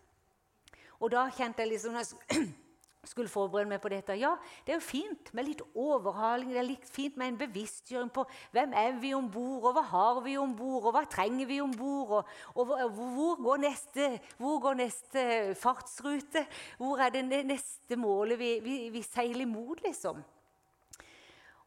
Og 1.02 1.10
da 1.12 1.26
kjente 1.34 1.60
jeg 1.60 1.74
liksom 1.74 1.92
når 1.92 2.06
jeg 2.06 2.46
skulle 3.10 3.28
forberede 3.28 3.68
meg 3.68 3.82
på 3.84 3.90
dette 3.92 4.14
Ja, 4.16 4.30
det 4.64 4.72
er 4.72 4.78
jo 4.78 4.86
fint 4.86 5.28
med 5.36 5.44
litt 5.50 5.60
overhaling. 5.76 6.54
Det 6.54 6.60
er 6.62 6.68
litt 6.70 6.86
fint 6.88 7.18
med 7.20 7.34
en 7.34 7.40
bevisstgjøring 7.42 8.08
på 8.16 8.24
hvem 8.54 8.72
er 8.80 8.96
vi 9.02 9.10
om 9.16 9.26
bord, 9.28 9.66
og 9.68 9.76
hva 9.76 9.82
har 9.90 10.20
vi 10.24 10.38
om 10.40 10.54
bord, 10.56 10.86
og 10.88 10.96
hva 10.96 11.02
trenger 11.12 11.50
vi 11.50 11.58
om 11.60 11.74
bord, 11.76 12.14
og, 12.16 12.30
og, 12.54 12.72
hvor, 12.96 13.42
går 13.44 13.60
neste, 13.66 14.08
hvor 14.40 14.56
går 14.64 14.80
neste 14.80 15.26
fartsrute? 15.60 16.46
Hvor 16.80 17.04
er 17.04 17.12
det 17.12 17.42
neste 17.44 18.00
målet 18.00 18.40
vi, 18.40 18.54
vi, 18.64 18.78
vi 18.94 19.04
seiler 19.04 19.44
imot, 19.44 19.84
liksom? 19.84 20.24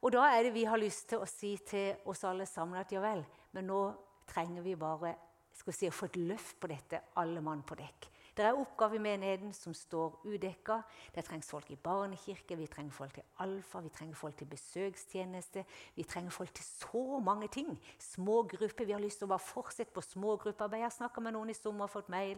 Og 0.02 0.14
da 0.14 0.26
er 0.32 0.48
det 0.48 0.58
vi 0.58 0.66
har 0.66 0.82
lyst 0.82 1.10
til 1.12 1.22
å 1.22 1.30
si 1.30 1.54
til 1.70 2.10
oss 2.10 2.26
alle 2.26 2.50
sammen 2.50 2.82
at 2.82 2.92
ja 2.94 3.02
vel, 3.04 3.22
men 3.54 3.70
nå 3.70 3.86
trenger 4.30 4.66
vi 4.66 4.74
bare 4.78 5.14
si, 5.66 5.90
å 5.90 5.96
få 5.96 6.12
et 6.12 6.22
løft 6.22 6.60
på 6.62 6.70
dette, 6.72 7.02
alle 7.18 7.42
mann 7.42 7.66
på 7.68 7.78
dekk. 7.80 8.12
Det 8.38 8.46
er 8.46 8.54
oppgaver 8.54 9.00
i 9.00 9.02
menigheten 9.02 9.54
som 9.54 9.74
står 9.74 10.20
udekka. 10.30 10.76
Det 11.16 11.24
trengs 11.26 11.48
folk 11.50 11.72
i 11.74 11.78
barnekirke, 11.82 12.56
vi 12.56 12.68
trenger 12.70 12.94
folk 12.94 13.16
til 13.16 13.26
alfa, 13.42 13.82
vi 13.82 13.90
trenger 13.90 14.20
folk 14.20 14.38
til 14.38 14.50
besøkstjeneste. 14.52 15.64
Vi 15.96 16.06
trenger 16.06 16.30
folk 16.30 16.54
til 16.54 16.66
så 16.68 17.18
mange 17.20 17.50
ting. 17.50 17.72
Små 17.98 18.44
grupper. 18.44 18.86
Vi 18.86 18.94
har 18.94 19.02
lyst 19.02 19.24
til 19.24 19.26
å 19.26 19.32
bare 19.34 19.42
fortsette 19.42 19.94
på 19.96 20.06
smågruppearbeid. 20.06 20.84
Jeg 20.84 20.86
har 20.86 20.94
snakka 21.00 21.24
med 21.26 21.34
noen 21.34 21.50
i 21.50 21.58
sommer 21.58 21.90
og 21.90 21.96
fått 21.96 22.14
mail 22.14 22.38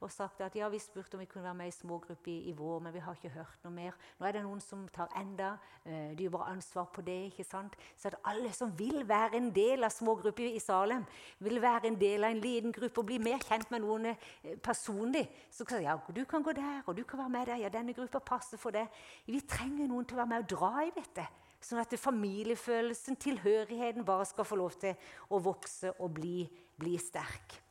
og 0.00 0.10
sagt 0.12 0.40
at 0.44 0.56
ja, 0.56 0.68
vi 0.68 0.78
spurte 0.82 1.16
om 1.16 1.22
vi 1.22 1.28
kunne 1.30 1.44
være 1.44 1.54
med 1.54 1.70
i 1.70 1.74
smågruppe 1.74 2.30
i, 2.30 2.36
i, 2.50 2.52
vår, 2.56 2.80
men 2.84 2.92
vi 2.94 3.00
har 3.00 3.16
ikke 3.16 3.32
hørt 3.32 3.62
noe 3.64 3.72
mer. 3.72 3.96
Nå 4.18 4.26
er 4.26 4.36
det 4.36 4.42
noen 4.44 4.60
som 4.60 4.84
tar 4.92 5.12
enda 5.16 5.54
eh, 5.84 6.12
dypere 6.18 6.50
ansvar 6.52 6.90
på 6.92 7.04
det. 7.06 7.16
ikke 7.30 7.46
sant? 7.48 7.76
Så 7.96 8.10
at 8.10 8.18
alle 8.28 8.52
som 8.52 8.74
vil 8.78 9.06
være 9.08 9.40
en 9.40 9.48
del 9.54 9.86
av 9.86 9.94
smågrupper 9.94 10.50
i 10.50 10.60
Salem, 10.60 11.06
vil 11.38 11.62
være 11.62 11.88
en 11.88 11.98
del 12.00 12.28
av 12.28 12.36
en 12.36 12.44
liten 12.44 12.74
gruppe 12.76 13.00
og 13.00 13.08
bli 13.08 13.18
mer 13.24 13.40
kjent 13.44 13.72
med 13.72 13.84
noen 13.84 14.10
uh, 14.12 14.52
personlig, 14.62 15.24
så 15.50 15.64
kan 15.64 15.82
ja, 15.82 15.96
du 15.96 16.24
kan 16.28 16.44
gå 16.44 16.52
der, 16.56 16.82
og 16.86 16.96
du 16.96 17.04
kan 17.04 17.24
være 17.24 17.32
med 17.32 17.50
der. 17.50 17.64
Ja, 17.64 17.72
denne 17.72 17.96
gruppa 17.96 18.20
passer 18.20 18.60
for 18.60 18.76
det. 18.76 18.86
Vi 19.26 19.40
trenger 19.48 19.88
noen 19.88 20.04
til 20.04 20.18
å 20.18 20.22
være 20.24 20.34
med 20.34 20.44
og 20.44 20.56
dra 20.56 20.72
i 20.84 20.94
dette. 20.96 21.26
Sånn 21.62 21.80
at 21.80 21.94
familiefølelsen, 21.98 23.16
tilhørigheten, 23.16 24.04
bare 24.06 24.28
skal 24.28 24.46
få 24.46 24.60
lov 24.60 24.76
til 24.80 24.92
å 25.32 25.40
vokse 25.42 25.96
og 25.96 26.12
bli, 26.20 26.42
bli 26.78 26.98
sterk. 27.00 27.65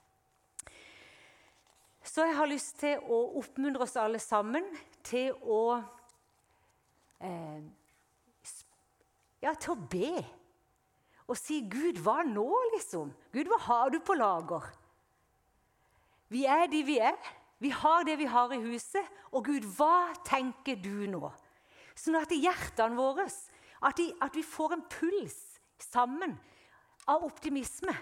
Så 2.06 2.26
jeg 2.28 2.36
har 2.38 2.50
lyst 2.50 2.78
til 2.84 3.02
å 3.10 3.18
oppmuntre 3.40 3.82
oss 3.86 3.96
alle 3.98 4.22
sammen 4.22 4.68
til 5.06 5.34
å 5.42 5.82
eh, 7.20 7.66
Ja, 9.42 9.54
til 9.54 9.76
å 9.76 9.78
be. 9.78 10.12
Og 11.30 11.38
si 11.38 11.60
'Gud, 11.62 12.00
hva 12.02 12.24
nå?' 12.26 12.62
liksom. 12.76 13.12
'Gud, 13.34 13.50
hva 13.50 13.60
har 13.68 13.90
du 13.94 14.00
på 14.00 14.14
lager?' 14.18 14.72
Vi 16.30 16.46
er 16.46 16.66
de 16.68 16.82
vi 16.84 16.98
er. 16.98 17.18
Vi 17.60 17.70
har 17.70 18.04
det 18.04 18.18
vi 18.18 18.26
har 18.26 18.54
i 18.54 18.62
huset. 18.62 19.06
Og 19.32 19.46
Gud, 19.46 19.66
hva 19.78 20.14
tenker 20.26 20.76
du 20.82 21.06
nå? 21.10 21.30
Sånn 21.96 22.18
at 22.20 22.34
i 22.34 22.42
hjertene 22.44 22.98
våre 22.98 23.26
at, 23.26 23.98
de, 23.98 24.10
at 24.22 24.36
vi 24.36 24.44
får 24.44 24.74
en 24.76 24.84
puls 24.90 25.38
sammen 25.80 26.36
av 27.08 27.24
optimisme. 27.24 27.94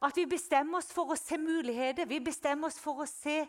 At 0.00 0.16
vi 0.16 0.24
bestemmer 0.28 0.80
oss 0.80 0.88
for 0.94 1.12
å 1.12 1.18
se 1.18 1.36
muligheter. 1.36 2.08
Vi 2.08 2.22
bestemmer 2.24 2.70
oss 2.70 2.78
for 2.80 3.02
å 3.04 3.06
se, 3.08 3.42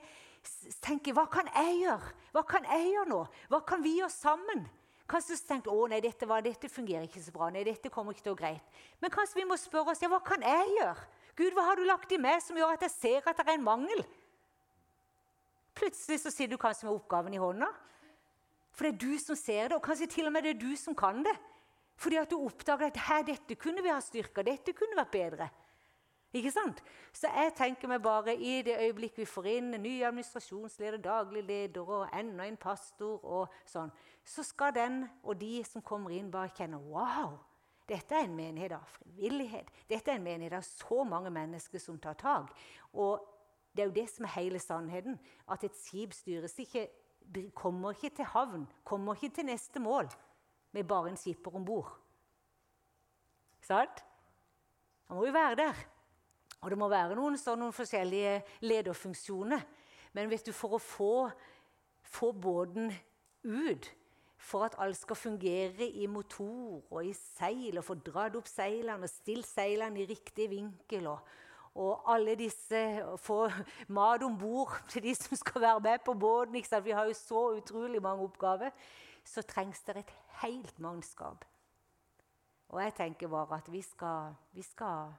tenke 0.83 1.13
hva 1.15 1.23
kan 1.31 1.47
jeg 1.53 1.79
gjøre? 1.85 2.13
Hva 2.35 2.43
kan 2.47 2.67
jeg 2.67 2.91
gjøre 2.91 3.11
nå? 3.13 3.19
Hva 3.51 3.61
kan 3.67 3.83
vi 3.83 3.95
gjøre 4.01 4.11
sammen? 4.13 4.65
Kanskje 5.11 5.35
du 5.35 5.47
tenker 5.47 5.75
å 5.75 5.87
nei, 5.91 5.99
dette, 6.03 6.27
var, 6.27 6.43
dette 6.43 6.69
fungerer 6.71 7.07
ikke 7.07 7.23
så 7.23 7.33
bra. 7.35 7.49
nei, 7.51 7.65
dette 7.67 7.91
kommer 7.91 8.15
ikke 8.15 8.27
til 8.27 8.35
å 8.35 8.39
greit. 8.39 8.79
Men 9.03 9.11
kanskje 9.11 9.41
vi 9.41 9.47
må 9.47 9.57
spørre 9.59 9.91
oss 9.91 10.03
ja, 10.03 10.11
hva 10.11 10.21
kan 10.23 10.43
jeg 10.43 10.75
gjøre? 10.77 11.07
Gud, 11.39 11.53
hva 11.55 11.65
har 11.69 11.79
du 11.79 11.85
lagt 11.87 12.11
i 12.11 12.19
meg 12.19 12.39
som 12.43 12.59
gjør 12.59 12.75
at 12.75 12.83
jeg 12.85 12.93
ser 12.95 13.27
at 13.27 13.39
det 13.39 13.47
er 13.47 13.57
en 13.57 13.65
mangel? 13.65 14.03
Plutselig 15.75 16.19
så 16.21 16.31
sitter 16.31 16.55
du 16.55 16.61
kanskje 16.61 16.87
med 16.87 16.95
oppgaven 16.95 17.35
i 17.35 17.39
hånda. 17.41 17.71
For 18.75 18.87
det 18.87 18.93
er 18.93 19.01
du 19.03 19.19
som 19.19 19.39
ser 19.39 19.71
det, 19.71 19.77
og 19.77 19.83
kanskje 19.83 20.09
til 20.11 20.27
og 20.27 20.35
med 20.35 20.45
det 20.47 20.53
er 20.55 20.61
du 20.61 20.71
som 20.79 20.95
kan 20.95 21.23
det. 21.25 21.35
Fordi 21.99 22.19
at 22.21 22.31
du 22.31 22.39
oppdager 22.39 22.91
at 22.91 23.03
her, 23.07 23.25
dette 23.27 23.57
kunne 23.59 23.83
vi 23.83 23.91
ha 23.91 23.99
styrka, 24.03 24.43
dette 24.47 24.75
kunne 24.75 24.99
vært 24.99 25.15
bedre. 25.15 25.49
Ikke 26.33 26.51
sant? 26.51 26.79
Så 27.11 27.27
jeg 27.27 27.51
tenker 27.57 27.89
meg 27.91 27.99
bare 28.03 28.35
i 28.35 28.61
det 28.63 28.77
øyeblikk 28.79 29.17
vi 29.19 29.27
får 29.27 29.49
inn 29.51 29.73
ny 29.83 29.97
administrasjonsleder, 30.07 31.01
daglig 31.03 31.43
leder 31.43 31.89
og 31.97 32.13
enda 32.15 32.47
en 32.47 32.57
pastor, 32.57 33.19
og 33.23 33.51
sånn, 33.67 33.91
så 34.23 34.45
skal 34.47 34.71
den 34.75 35.03
og 35.23 35.35
de 35.41 35.57
som 35.67 35.83
kommer 35.83 36.15
inn, 36.15 36.31
bare 36.31 36.53
kjenne 36.55 36.79
Wow! 36.79 37.39
Dette 37.91 38.15
er 38.15 38.23
en 38.23 38.35
menighet 38.37 38.71
av 38.77 38.87
frivillighet. 38.87 39.67
Dette 39.89 40.13
er 40.13 40.19
en 40.19 40.23
menighet 40.23 40.55
av 40.55 40.63
så 40.63 41.03
mange 41.03 41.31
mennesker 41.33 41.81
som 41.81 41.99
tar 41.99 42.15
tak. 42.19 42.55
Og 42.93 43.27
Det 43.71 43.85
er 43.85 43.87
jo 43.87 43.93
det 43.95 44.09
som 44.11 44.25
er 44.27 44.33
hele 44.35 44.59
sannheten. 44.59 45.19
At 45.47 45.63
et 45.63 45.75
skip 45.79 46.11
styres 46.11 46.57
ikke, 46.59 46.89
kommer 47.55 47.95
ikke 47.95 48.09
til 48.15 48.25
havn, 48.25 48.65
kommer 48.83 49.15
ikke 49.15 49.35
til 49.35 49.45
neste 49.47 49.79
mål 49.79 50.09
med 50.71 50.83
bare 50.83 51.09
en 51.09 51.17
skipper 51.17 51.55
om 51.55 51.65
bord. 51.65 51.93
Sant? 53.61 54.03
Han 55.07 55.17
må 55.17 55.25
jo 55.25 55.31
være 55.31 55.55
der. 55.55 55.79
Og 56.61 56.69
det 56.69 56.77
må 56.77 56.89
være 56.91 57.17
noen, 57.17 57.37
sånn, 57.41 57.59
noen 57.63 57.73
forskjellige 57.73 58.35
lederfunksjoner. 58.61 59.63
Men 60.13 60.29
vet 60.29 60.45
du, 60.45 60.53
for 60.53 60.77
å 60.77 60.81
få, 60.81 61.13
få 62.05 62.31
båten 62.37 62.91
ut 63.43 63.89
for 64.41 64.65
at 64.65 64.75
alt 64.81 64.97
skal 64.97 65.15
fungere 65.15 65.85
i 65.85 66.07
motor 66.09 66.81
og 66.89 67.05
i 67.05 67.13
seil, 67.13 67.77
og 67.77 67.85
få 67.85 67.95
dratt 68.01 68.35
opp 68.37 68.49
seilene 68.49 69.05
og 69.05 69.11
stilt 69.11 69.47
seilene 69.47 70.01
i 70.01 70.07
riktig 70.09 70.49
vinkel. 70.51 71.07
Og, 71.11 71.31
og 71.81 72.09
alle 72.11 72.35
disse 72.35 72.81
Få 73.21 73.45
mat 73.95 74.25
om 74.25 74.37
bord 74.37 74.73
til 74.91 75.05
de 75.05 75.15
som 75.15 75.37
skal 75.39 75.61
være 75.61 75.85
med 75.85 76.05
på 76.05 76.13
båten. 76.13 76.57
Vi 76.83 76.91
har 76.97 77.05
jo 77.07 77.17
så 77.17 77.45
utrolig 77.57 78.01
mange 78.01 78.25
oppgaver. 78.25 78.73
Så 79.23 79.45
trengs 79.45 79.83
det 79.85 80.01
et 80.01 80.13
helt 80.41 80.79
mannskap. 80.79 81.45
Og 82.69 82.81
jeg 82.81 82.93
tenker 82.97 83.27
bare 83.27 83.59
at 83.61 83.71
vi 83.71 83.81
skal, 83.81 84.33
vi 84.53 84.61
skal 84.65 85.13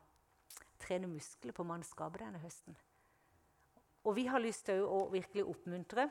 trene 0.83 1.07
muskler 1.07 1.53
på 1.53 1.67
mannskapet 1.67 2.25
denne 2.25 2.41
høsten. 2.43 2.77
Og 4.05 4.17
vi 4.17 4.27
har 4.27 4.43
lyst 4.43 4.67
til 4.67 4.83
å 4.83 5.05
virkelig 5.13 5.45
oppmuntre 5.47 6.09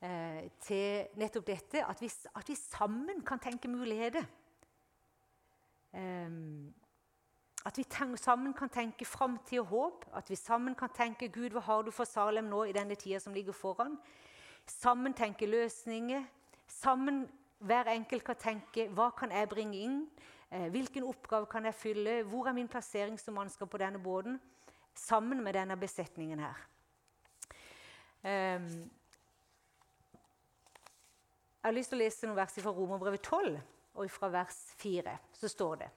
eh, 0.00 0.48
til 0.64 1.18
nettopp 1.20 1.46
dette, 1.46 1.82
at 1.84 2.00
vi, 2.00 2.08
at 2.08 2.48
vi, 2.48 2.56
sammen 2.56 3.20
kan 3.26 3.42
tenke 3.42 3.68
muligheter. 3.68 4.24
Um, 5.92 6.72
at 7.64 7.78
vi 7.78 7.84
tenk, 7.84 8.16
sammen 8.18 8.54
kan 8.56 8.72
tenke 8.72 9.04
framtid 9.04 9.60
og 9.60 9.66
håp. 9.66 10.06
At 10.16 10.30
vi 10.30 10.36
sammen 10.36 10.74
kan 10.74 10.88
tenke 10.88 11.28
'Gud, 11.28 11.52
hva 11.52 11.60
har 11.60 11.82
du 11.82 11.90
for 11.90 12.04
Salem 12.04 12.44
nå 12.44 12.64
i 12.64 12.72
denne 12.72 12.94
tida 12.94 13.20
som 13.20 13.34
ligger 13.34 13.52
foran?' 13.52 13.98
Sammen 14.66 15.14
tenke 15.14 15.46
løsninger. 15.46 16.24
Sammen 16.66 17.28
hver 17.58 17.84
enkelt 17.84 18.24
kan 18.24 18.36
tenke 18.36 18.88
'Hva 18.88 19.10
kan 19.10 19.30
jeg 19.30 19.48
bringe 19.48 19.78
inn?' 19.78 20.08
Eh, 20.52 20.68
hvilken 20.68 21.06
oppgave 21.08 21.46
kan 21.46 21.64
jeg 21.64 21.74
fylle? 21.74 22.22
Hvor 22.22 22.46
er 22.46 22.52
min 22.52 22.68
plassering 22.68 23.20
som 23.20 23.34
mannskap 23.34 23.70
på 23.70 23.78
denne 23.80 23.98
båten? 23.98 24.40
Sammen 24.94 25.40
med 25.44 25.54
denne 25.56 25.76
besetningen 25.80 26.38
her. 26.44 26.58
Um, 28.22 28.90
jeg 31.62 31.64
har 31.64 31.72
lyst 31.72 31.90
til 31.90 31.98
å 31.98 32.02
lese 32.02 32.28
noen 32.28 32.36
vers 32.36 32.58
fra 32.60 32.74
Romerbrevet 32.76 33.24
12, 33.24 33.56
og 33.94 34.12
fra 34.12 34.28
vers 34.28 34.60
4. 34.82 35.16
Så 35.32 35.48
står 35.48 35.80
det 35.80 35.90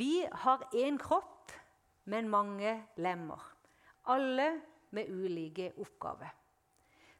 Vi 0.00 0.24
har 0.32 0.64
én 0.72 0.96
kropp, 0.98 1.52
men 2.04 2.32
mange 2.32 2.78
lemmer. 2.96 3.44
Alle 4.08 4.54
med 4.90 5.12
ulike 5.12 5.72
oppgaver. 5.76 6.32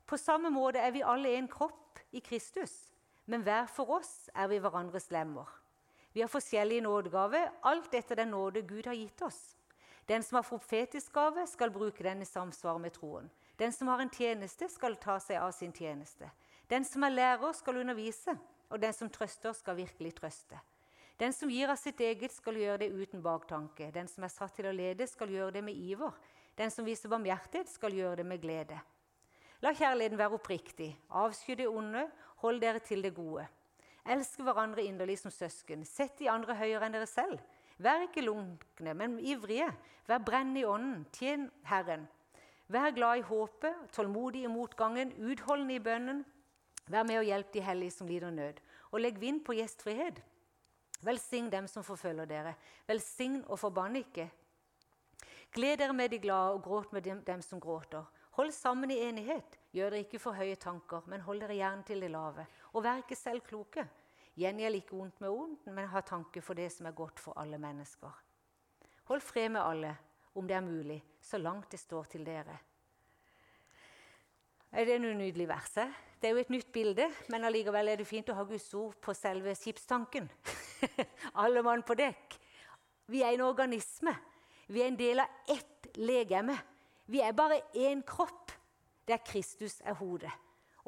På 0.07 0.17
samme 0.17 0.51
måte 0.51 0.81
er 0.81 0.91
vi 0.91 1.05
alle 1.05 1.37
én 1.37 1.53
kropp 1.53 2.01
i 2.13 2.25
Kristus, 2.25 2.95
men 3.27 3.45
hver 3.45 3.69
for 3.69 3.99
oss 4.01 4.31
er 4.35 4.49
vi 4.49 4.59
hverandres 4.59 5.11
lemmer. 5.11 5.60
Vi 6.13 6.21
har 6.21 6.29
forskjellige 6.29 6.83
nådegaver, 6.83 7.51
alt 7.63 7.95
etter 7.95 8.17
den 8.17 8.33
nåde 8.35 8.63
Gud 8.63 8.87
har 8.87 8.95
gitt 8.95 9.23
oss. 9.23 9.57
Den 10.07 10.23
som 10.23 10.41
har 10.41 10.43
profetisk 10.43 11.13
gave, 11.13 11.47
skal 11.47 11.71
bruke 11.71 12.03
den 12.03 12.23
i 12.23 12.27
samsvar 12.27 12.79
med 12.79 12.93
troen. 12.97 13.31
Den 13.59 13.73
som 13.73 13.89
har 13.89 14.01
en 14.01 14.11
tjeneste, 14.11 14.69
skal 14.69 14.97
ta 14.97 15.21
seg 15.23 15.39
av 15.39 15.53
sin 15.53 15.73
tjeneste. 15.73 16.31
Den 16.71 16.85
som 16.85 17.05
er 17.07 17.15
lærer, 17.15 17.53
skal 17.55 17.79
undervise, 17.79 18.35
og 18.71 18.81
den 18.83 18.93
som 18.93 19.11
trøster, 19.11 19.53
skal 19.53 19.79
virkelig 19.79 20.15
trøste. 20.19 20.59
Den 21.21 21.35
som 21.37 21.51
gir 21.53 21.69
av 21.69 21.77
sitt 21.77 22.01
eget, 22.01 22.33
skal 22.33 22.57
gjøre 22.57 22.81
det 22.83 22.91
uten 22.91 23.23
baktanke. 23.23 23.91
Den 23.95 24.09
som 24.09 24.25
er 24.25 24.33
satt 24.33 24.57
til 24.57 24.71
å 24.71 24.75
lede, 24.75 25.07
skal 25.07 25.31
gjøre 25.31 25.59
det 25.59 25.63
med 25.67 25.77
iver. 25.77 26.17
Den 26.59 26.73
som 26.73 26.87
viser 26.87 27.13
barmhjertighet, 27.13 27.69
skal 27.69 27.95
gjøre 27.95 28.23
det 28.23 28.27
med 28.27 28.41
glede. 28.43 28.81
La 29.61 29.75
kjærligheten 29.77 30.19
være 30.19 30.39
oppriktig. 30.41 30.91
Avsky 31.13 31.55
det 31.61 31.69
onde, 31.69 32.07
hold 32.41 32.63
dere 32.63 32.81
til 32.81 33.05
det 33.05 33.13
gode. 33.15 33.45
Elsk 34.11 34.43
hverandre 34.43 34.83
inderlig 34.83 35.21
som 35.21 35.31
søsken. 35.31 35.85
Sett 35.87 36.19
de 36.19 36.31
andre 36.31 36.57
høyere 36.59 36.89
enn 36.89 36.97
dere 36.97 37.07
selv. 37.07 37.39
Vær 37.81 38.03
ikke 38.05 38.25
lunkne, 38.25 38.95
men 38.95 39.19
ivrige. 39.23 39.69
Vær 40.09 40.25
brennende 40.27 40.65
i 40.65 40.67
ånden. 40.67 41.05
Tjen 41.15 41.47
Herren. 41.71 42.09
Vær 42.71 42.91
glad 42.95 43.21
i 43.21 43.27
håpet, 43.27 43.87
tålmodig 43.95 44.45
i 44.45 44.51
motgangen, 44.51 45.15
utholdende 45.19 45.79
i 45.79 45.83
bønnen. 45.83 46.25
Vær 46.91 47.07
med 47.07 47.21
og 47.21 47.27
hjelp 47.27 47.55
de 47.55 47.63
hellige 47.63 47.95
som 47.95 48.11
lider 48.11 48.31
nød, 48.35 48.61
og 48.91 49.01
legg 49.01 49.19
vind 49.23 49.41
på 49.47 49.55
gjestfrihet. 49.59 50.21
Velsign 51.03 51.49
dem 51.51 51.67
som 51.71 51.87
forfølger 51.87 52.29
dere. 52.31 52.55
Velsign 52.87 53.41
og 53.47 53.59
forbann 53.59 53.97
ikke. 53.97 54.29
Gled 55.55 55.79
dere 55.81 55.95
med 55.97 56.11
de 56.13 56.19
glade 56.19 56.53
og 56.55 56.63
gråt 56.63 56.93
med 56.93 57.03
dem, 57.03 57.23
dem 57.27 57.43
som 57.43 57.61
gråter. 57.61 58.05
Hold 58.39 58.53
sammen 58.53 58.91
i 58.91 59.01
enighet. 59.09 59.59
Gjør 59.73 59.91
dere 59.91 60.05
ikke 60.05 60.21
for 60.23 60.39
høye 60.39 60.59
tanker, 60.61 61.03
men 61.07 61.25
hold 61.27 61.41
dere 61.43 61.57
gjerne 61.59 61.87
til 61.87 62.03
det 62.05 62.11
lave. 62.11 62.47
Og 62.73 62.85
vær 62.85 63.03
ikke 63.03 63.19
selv 63.19 63.43
kloke. 63.47 63.87
Gjengjeld 64.41 64.79
ikke 64.79 64.97
ondt 64.97 65.21
med 65.21 65.31
ondt, 65.35 65.67
men 65.69 65.91
ha 65.93 66.01
tanke 66.07 66.41
for 66.41 66.57
det 66.57 66.71
som 66.73 66.89
er 66.89 66.97
godt 66.97 67.21
for 67.21 67.37
alle 67.41 67.59
mennesker. 67.61 68.13
Hold 69.11 69.21
fred 69.21 69.51
med 69.53 69.61
alle, 69.61 69.91
om 70.35 70.47
det 70.49 70.57
er 70.57 70.65
mulig, 70.65 71.01
så 71.21 71.39
langt 71.39 71.73
det 71.73 71.81
står 71.81 72.09
til 72.15 72.25
dere. 72.25 72.57
Er 74.71 74.87
det 74.87 75.01
noe 75.03 75.19
nydelig 75.19 75.49
vers? 75.51 75.75
Det 76.21 76.29
er 76.29 76.37
jo 76.37 76.45
et 76.45 76.53
nytt 76.53 76.71
bilde, 76.73 77.09
men 77.33 77.45
allikevel 77.45 77.91
er 77.91 77.99
det 77.99 78.07
fint 78.07 78.29
å 78.31 78.37
ha 78.39 78.45
Guds 78.47 78.69
ord 78.79 78.95
på 79.03 79.15
selve 79.19 79.55
skipstanken. 79.59 80.29
Alle 81.43 81.65
mann 81.67 81.83
på 81.83 81.97
dekk. 81.99 82.37
Vi 83.11 83.25
er 83.27 83.35
en 83.35 83.49
organisme. 83.49 84.15
Vi 84.71 84.85
er 84.85 84.93
en 84.93 85.01
del 85.01 85.25
av 85.25 85.51
ett 85.51 85.91
legeme. 85.99 86.55
Vi 87.11 87.21
er 87.25 87.35
bare 87.35 87.65
én 87.75 88.05
kropp, 88.07 88.53
der 89.09 89.19
Kristus 89.27 89.81
er 89.83 89.99
hodet. 89.99 90.31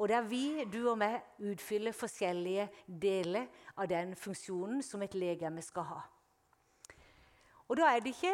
Og 0.03 0.09
der 0.09 0.25
vi, 0.27 0.65
du 0.67 0.89
og 0.91 0.97
meg, 0.99 1.21
utfyller 1.39 1.93
forskjellige 1.95 2.65
deler 3.01 3.45
av 3.79 3.87
den 3.87 4.09
funksjonen 4.19 4.81
som 4.83 4.99
et 5.05 5.13
legeme 5.15 5.61
skal 5.63 5.85
ha. 5.87 5.99
Og 7.71 7.79
da 7.79 7.87
er 7.87 8.03
det 8.03 8.11
ikke 8.11 8.33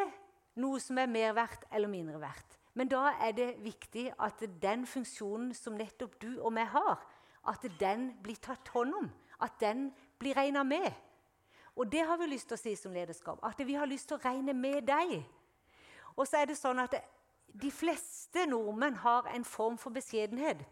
noe 0.63 0.79
som 0.81 0.97
er 0.97 1.11
mer 1.13 1.35
verdt 1.38 1.67
eller 1.69 1.91
mindre 1.91 2.17
verdt. 2.23 2.57
Men 2.73 2.89
da 2.89 3.11
er 3.21 3.35
det 3.38 3.47
viktig 3.61 4.07
at 4.17 4.41
den 4.63 4.88
funksjonen 4.89 5.51
som 5.53 5.77
nettopp 5.77 6.17
du 6.17 6.39
og 6.39 6.55
meg 6.57 6.71
har, 6.73 6.97
at 7.45 7.69
den 7.77 8.15
blir 8.25 8.41
tatt 8.41 8.73
hånd 8.73 8.97
om. 9.03 9.11
At 9.38 9.61
den 9.61 9.91
blir 10.17 10.41
regna 10.41 10.65
med. 10.65 10.89
Og 11.77 11.85
det 11.91 12.01
har 12.01 12.17
vi 12.17 12.31
lyst 12.33 12.49
til 12.49 12.57
å 12.57 12.63
si 12.63 12.73
som 12.81 12.97
lederskap. 12.97 13.45
At 13.45 13.61
vi 13.61 13.77
har 13.77 13.85
lyst 13.85 14.09
til 14.09 14.17
å 14.17 14.23
regne 14.25 14.57
med 14.57 14.89
deg. 14.89 15.19
Og 16.17 16.25
så 16.25 16.41
er 16.41 16.49
det 16.49 16.57
sånn 16.57 16.81
at 16.81 16.97
de 17.53 17.69
fleste 17.69 18.49
nordmenn 18.49 18.97
har 19.05 19.29
en 19.29 19.45
form 19.45 19.77
for 19.77 19.93
beskjedenhet 19.93 20.65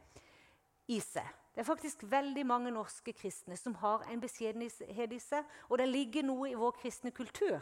i 0.88 1.00
seg. 1.04 1.28
Det 1.54 1.64
er 1.64 1.68
faktisk 1.68 2.04
veldig 2.06 2.44
mange 2.46 2.72
norske 2.72 3.14
kristne 3.18 3.58
som 3.58 3.74
har 3.82 4.06
en 4.12 4.22
beskjedenhet 4.22 5.14
i 5.16 5.20
seg. 5.22 5.46
Og 5.72 5.82
det 5.82 5.88
ligger 5.90 6.28
noe 6.28 6.52
i 6.52 6.58
vår 6.58 6.76
kristne 6.78 7.12
kultur 7.16 7.58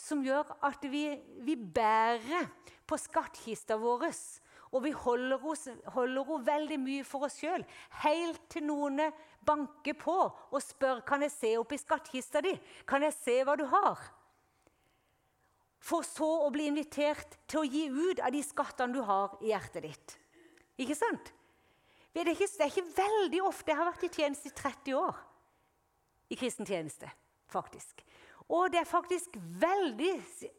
som 0.00 0.24
gjør 0.26 0.56
at 0.66 0.82
vi, 0.90 1.04
vi 1.46 1.54
bærer 1.56 2.48
på 2.86 2.98
skattkista 2.98 3.78
vår. 3.78 4.08
Og 4.74 4.82
vi 4.82 4.90
holder 4.94 5.38
henne 5.94 6.38
veldig 6.46 6.80
mye 6.82 7.04
for 7.06 7.28
oss 7.28 7.38
sjøl, 7.38 7.62
helt 8.02 8.42
til 8.50 8.66
noen 8.66 9.02
banker 9.46 9.94
på 9.98 10.16
og 10.24 10.60
spør 10.62 11.04
kan 11.06 11.22
jeg 11.22 11.34
se 11.34 11.52
opp 11.60 11.74
i 11.74 11.78
skattkista 11.78 12.42
di. 12.42 12.54
Kan 12.86 13.06
jeg 13.06 13.14
se 13.18 13.38
hva 13.46 13.54
du 13.58 13.66
har? 13.70 14.02
For 15.84 16.06
så 16.06 16.30
å 16.46 16.50
bli 16.50 16.66
invitert 16.70 17.36
til 17.46 17.60
å 17.60 17.68
gi 17.68 17.86
ut 17.92 18.22
av 18.24 18.32
de 18.32 18.42
skattene 18.42 18.96
du 18.96 19.02
har 19.04 19.36
i 19.44 19.52
hjertet 19.52 19.84
ditt. 19.84 20.14
Ikke 20.80 20.96
sant? 20.98 21.34
Det 22.14 22.22
er 22.22 22.30
ikke, 22.30 22.46
det 22.46 22.62
er 22.62 22.70
ikke 22.70 22.90
veldig 22.96 23.40
ofte 23.42 23.72
Jeg 23.72 23.78
har 23.80 23.88
vært 23.90 24.04
i 24.06 24.12
tjeneste 24.14 24.50
i 24.50 24.54
30 24.54 24.94
år. 24.94 25.16
I 26.30 26.36
kristen 26.38 26.66
tjeneste, 26.66 27.10
faktisk. 27.50 28.04
Og 28.48 28.68
det 28.72 28.78
er 28.78 28.88
faktisk 28.88 29.36
veldig 29.60 30.12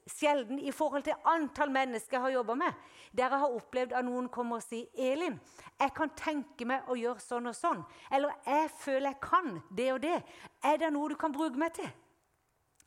sjelden 0.10 0.60
i 0.60 0.72
forhold 0.74 1.04
til 1.06 1.14
antall 1.30 1.70
mennesker 1.72 2.18
jeg 2.18 2.24
har 2.24 2.34
jobba 2.34 2.56
med, 2.58 2.80
der 3.12 3.30
jeg 3.30 3.40
har 3.40 3.58
opplevd 3.60 3.94
at 3.94 4.06
noen 4.06 4.30
kommer 4.30 4.58
og 4.58 4.64
sier 4.66 4.86
'Elin, 4.98 5.40
jeg 5.80 5.94
kan 5.94 6.10
tenke 6.18 6.66
meg 6.66 6.90
å 6.90 6.98
gjøre 6.98 7.22
sånn 7.22 7.48
og 7.48 7.56
sånn.' 7.56 7.86
Eller 8.12 8.34
'Jeg 8.46 8.70
føler 8.80 9.10
jeg 9.10 9.22
kan 9.22 9.62
det 9.78 9.94
og 9.94 10.02
det. 10.02 10.24
Er 10.64 10.78
det 10.78 10.94
noe 10.94 11.10
du 11.10 11.16
kan 11.16 11.32
bruke 11.32 11.58
meg 11.58 11.74
til?' 11.74 11.94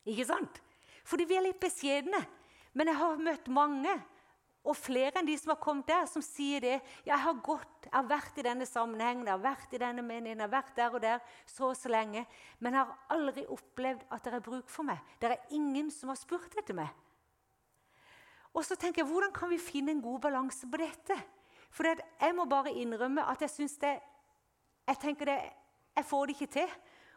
Ikke 0.07 0.27
sant? 0.27 0.63
Fordi 1.05 1.25
vi 1.25 1.37
er 1.37 1.43
litt 1.43 1.61
beskjedne. 1.61 2.27
Men 2.75 2.87
jeg 2.87 2.97
har 2.97 3.17
møtt 3.17 3.49
mange 3.49 4.03
og 4.69 4.77
flere 4.77 5.17
enn 5.17 5.27
de 5.29 5.35
som 5.41 5.55
har 5.55 5.61
kommet 5.63 5.89
der, 5.89 6.05
som 6.07 6.23
sier 6.23 6.61
det. 6.61 6.81
'Jeg 7.05 7.19
har 7.19 7.41
gått, 7.43 7.85
jeg 7.85 7.95
har 7.95 8.09
vært 8.09 8.39
i 8.39 8.45
denne 8.45 8.67
sammenhengen, 8.67 9.27
jeg 9.27 9.33
har 9.33 9.45
vært 9.45 9.73
i 9.73 9.81
denne 9.81 10.03
meningen, 10.03 10.39
jeg 10.39 10.45
har 10.45 10.63
vært 10.63 10.77
der 10.77 10.95
og 10.95 11.01
der 11.01 11.19
så 11.47 11.71
og 11.71 11.77
så 11.77 11.89
lenge.' 11.89 12.27
'Men 12.61 12.75
har 12.75 12.99
aldri 13.11 13.47
opplevd 13.47 14.05
at 14.11 14.25
det 14.25 14.35
er 14.35 14.41
bruk 14.41 14.69
for 14.69 14.83
meg.' 14.83 15.01
'Det 15.21 15.31
er 15.31 15.47
ingen 15.51 15.91
som 15.91 16.09
har 16.09 16.17
spurt 16.17 16.55
etter 16.59 16.75
meg.' 16.75 16.95
Og 18.55 18.65
så 18.65 18.77
tenker 18.77 19.03
jeg, 19.03 19.11
Hvordan 19.13 19.33
kan 19.33 19.51
vi 19.51 19.59
finne 19.59 19.91
en 19.91 20.03
god 20.03 20.21
balanse 20.21 20.67
på 20.67 20.77
dette? 20.77 21.17
For 21.71 21.85
jeg 21.85 22.35
må 22.35 22.45
bare 22.45 22.73
innrømme 22.73 23.23
at 23.23 23.41
jeg 23.41 23.51
syns 23.51 23.77
det 23.77 24.01
Jeg 24.89 24.99
tenker 24.99 25.25
det, 25.25 25.53
jeg 25.97 26.05
får 26.05 26.27
det 26.27 26.35
ikke 26.35 26.53
til 26.53 26.69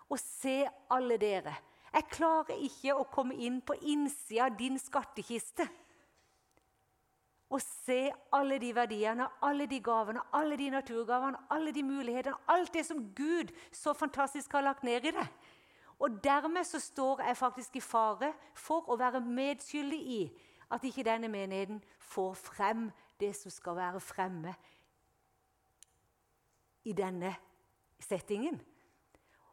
å 0.09 0.17
se 0.17 0.67
alle 0.89 1.17
dere. 1.17 1.55
Jeg 1.93 2.03
klarer 2.11 2.59
ikke 2.59 2.95
å 2.95 3.07
komme 3.07 3.35
inn 3.35 3.61
på 3.61 3.73
innsida 3.81 4.45
av 4.45 4.57
din 4.57 4.79
skattkiste 4.79 5.67
og 7.51 7.59
se 7.61 8.11
alle 8.31 8.57
de 8.61 8.69
verdiene, 8.75 9.27
alle 9.43 9.65
de 9.67 9.81
gavene, 9.83 10.21
alle 10.33 10.57
de 10.57 10.69
naturgavene, 10.71 11.37
alle 11.51 11.73
de 11.75 11.83
mulighetene, 11.83 12.37
alt 12.47 12.73
det 12.73 12.85
som 12.87 13.01
Gud 13.15 13.51
så 13.71 13.93
fantastisk 13.93 14.51
har 14.55 14.63
lagt 14.63 14.83
ned 14.87 15.05
i 15.05 15.11
det. 15.11 15.27
Og 15.99 16.23
dermed 16.23 16.63
så 16.63 16.79
står 16.79 17.21
jeg 17.21 17.37
faktisk 17.37 17.75
i 17.75 17.83
fare 17.83 18.31
for 18.55 18.87
å 18.89 18.97
være 18.97 19.19
medskyldig 19.21 19.99
i 19.99 20.21
at 20.71 20.83
ikke 20.87 21.03
denne 21.05 21.27
menigheten 21.27 21.83
får 21.99 22.33
frem 22.39 22.87
det 23.19 23.35
som 23.37 23.51
skal 23.51 23.75
være 23.75 23.99
fremme 23.99 24.55
i 26.87 26.95
denne 26.97 27.35
settingen. 27.99 28.57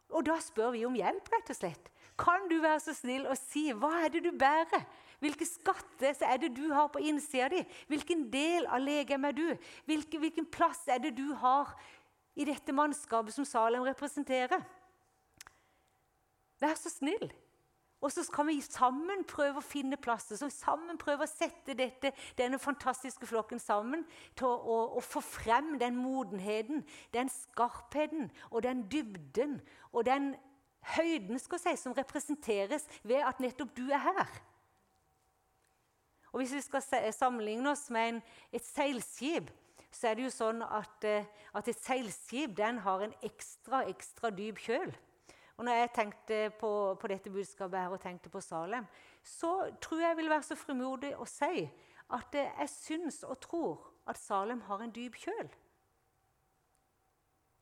Og 0.09 0.25
da 0.25 0.39
spør 0.41 0.71
vi 0.73 0.87
om 0.89 0.97
hjelp, 0.97 1.29
rett 1.35 1.51
og 1.53 1.59
slett. 1.59 1.91
Kan 2.19 2.49
du 2.51 2.57
være 2.63 2.81
så 2.81 2.95
snill 2.97 3.27
å 3.29 3.37
si 3.37 3.69
hva 3.77 3.91
er 4.07 4.15
det 4.15 4.25
du 4.25 4.33
bærer? 4.39 4.87
Hvilke 5.19 5.47
skatter 5.47 6.15
er 6.23 6.37
det 6.39 6.53
du 6.57 6.69
har 6.71 6.91
på 6.95 7.03
innsida 7.03 7.49
di? 7.51 7.65
Hvilken 7.91 8.29
del 8.33 8.69
av 8.71 8.83
legem 8.85 9.27
er 9.27 9.35
du? 9.35 9.47
Hvilken, 9.89 10.23
hvilken 10.23 10.47
plass 10.47 10.85
er 10.87 11.03
det 11.03 11.17
du 11.19 11.33
har 11.41 11.75
i 12.39 12.47
dette 12.47 12.73
mannskapet 12.73 13.35
som 13.35 13.47
Salem 13.49 13.83
representerer? 13.89 14.63
Vær 16.63 16.79
så 16.79 16.91
snill. 16.91 17.31
Og 18.01 18.13
så 18.15 18.23
kan 18.31 18.47
vi 18.47 18.61
sammen 18.63 19.25
prøve 19.27 19.59
å 19.59 19.65
finne 19.65 19.99
plasser, 19.99 20.39
så 20.39 20.47
sammen 20.55 20.99
prøve 21.01 21.27
å 21.27 21.31
sette 21.31 21.75
dette, 21.75 22.13
denne 22.39 22.61
fantastiske 22.63 23.27
flokken 23.27 23.59
sammen 23.59 24.05
til 24.39 24.47
å, 24.47 24.53
å, 24.55 24.77
å, 24.99 25.03
få 25.03 25.23
frem 25.25 25.73
den 25.81 25.99
modenheten, 25.99 26.85
den 27.15 27.31
skarpheten 27.33 28.31
og 28.53 28.63
den 28.69 28.85
dybden 28.93 29.59
og 29.91 30.07
den 30.07 30.37
høyden 30.95 31.43
skal 31.43 31.59
si, 31.59 31.75
som 31.81 31.97
representeres 31.97 32.87
ved 33.03 33.27
at 33.27 33.43
nettopp 33.43 33.75
du 33.75 33.89
er 33.91 34.05
her. 34.07 34.39
Og 36.33 36.41
Hvis 36.41 36.53
vi 36.53 36.61
skal 36.61 37.13
sammenligne 37.13 37.71
oss 37.71 37.89
med 37.91 38.09
en, 38.09 38.23
et 38.53 38.65
seilskip, 38.65 39.51
så 39.91 40.11
er 40.11 40.19
det 40.19 40.27
jo 40.27 40.33
sånn 40.33 40.63
at, 40.63 41.05
eh, 41.09 41.29
at 41.57 41.69
et 41.69 41.81
seilskip 41.81 42.59
har 42.59 43.05
en 43.05 43.15
ekstra, 43.25 43.85
ekstra 43.89 44.31
dyp 44.31 44.59
kjøl. 44.61 44.93
Og 45.59 45.65
når 45.65 45.73
jeg 45.73 45.93
tenkte 45.95 46.37
på, 46.61 46.71
på, 47.01 47.09
dette 47.11 47.31
budskapet 47.31 47.81
her 47.81 47.95
og 47.95 48.01
tenkte 48.01 48.31
på 48.31 48.41
Salem, 48.41 48.87
så 49.23 49.71
tror 49.81 49.99
jeg 49.99 50.09
jeg 50.09 50.17
vil 50.21 50.31
være 50.31 50.47
så 50.47 50.57
frimodig 50.57 51.15
å 51.19 51.27
si 51.27 51.65
at 52.15 52.37
jeg 52.37 52.69
syns 52.71 53.25
og 53.27 53.41
tror 53.43 53.89
at 54.09 54.21
Salem 54.21 54.61
har 54.69 54.85
en 54.85 54.95
dyp 54.95 55.19
kjøl. 55.19 55.51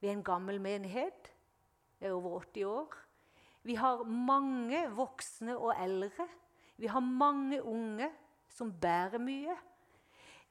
Vi 0.01 0.11
er 0.11 0.13
en 0.13 0.27
gammel 0.27 0.61
menighet. 0.61 1.33
Vi 1.99 2.07
er 2.07 2.13
over 2.13 2.43
80 2.45 2.69
år. 2.69 2.99
Vi 3.67 3.75
har 3.81 4.05
mange 4.05 4.85
voksne 4.95 5.57
og 5.57 5.73
eldre. 5.81 6.29
Vi 6.77 6.87
har 6.93 7.01
mange 7.01 7.63
unge 7.65 8.11
som 8.57 8.73
bærer 8.73 9.21
mye. 9.23 9.57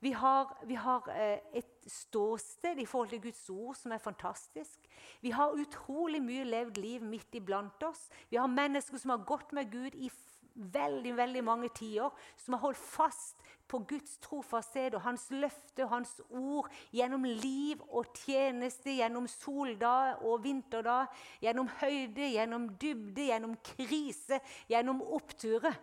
Vi 0.03 0.11
har, 0.11 0.51
vi 0.67 0.75
har 0.77 1.07
eh, 1.09 1.39
et 1.53 1.87
ståsted 1.87 2.77
i 2.77 2.85
forhold 2.85 3.09
til 3.09 3.21
Guds 3.21 3.49
ord 3.49 3.75
som 3.79 3.91
er 3.91 4.03
fantastisk. 4.03 4.85
Vi 5.21 5.31
har 5.33 5.55
utrolig 5.55 6.21
mye 6.21 6.43
levd 6.45 6.77
liv 6.77 7.03
midt 7.03 7.35
iblant 7.39 7.83
oss. 7.83 8.09
Vi 8.29 8.37
har 8.37 8.51
mennesker 8.51 9.01
som 9.01 9.15
har 9.15 9.25
gått 9.25 9.55
med 9.55 9.71
Gud 9.71 9.95
i 9.95 10.11
veldig 10.55 11.15
veldig 11.17 11.43
mange 11.43 11.69
tiår, 11.75 12.13
som 12.37 12.55
har 12.55 12.61
holdt 12.67 12.79
fast 12.79 13.41
på 13.67 13.79
Guds 13.89 14.19
trofasthet 14.23 14.93
og 14.95 15.01
hans 15.07 15.25
løfte 15.33 15.83
og 15.83 15.89
hans 15.89 16.13
ord 16.29 16.69
gjennom 16.93 17.25
liv 17.25 17.81
og 17.89 18.13
tjeneste, 18.21 18.93
gjennom 18.99 19.27
soldag 19.31 20.21
og 20.21 20.43
vinterdag, 20.45 21.09
gjennom 21.41 21.69
høyde, 21.81 22.29
gjennom 22.35 22.69
dybde, 22.81 23.25
gjennom 23.31 23.57
krise, 23.73 24.39
gjennom 24.69 25.01
oppturer. 25.17 25.75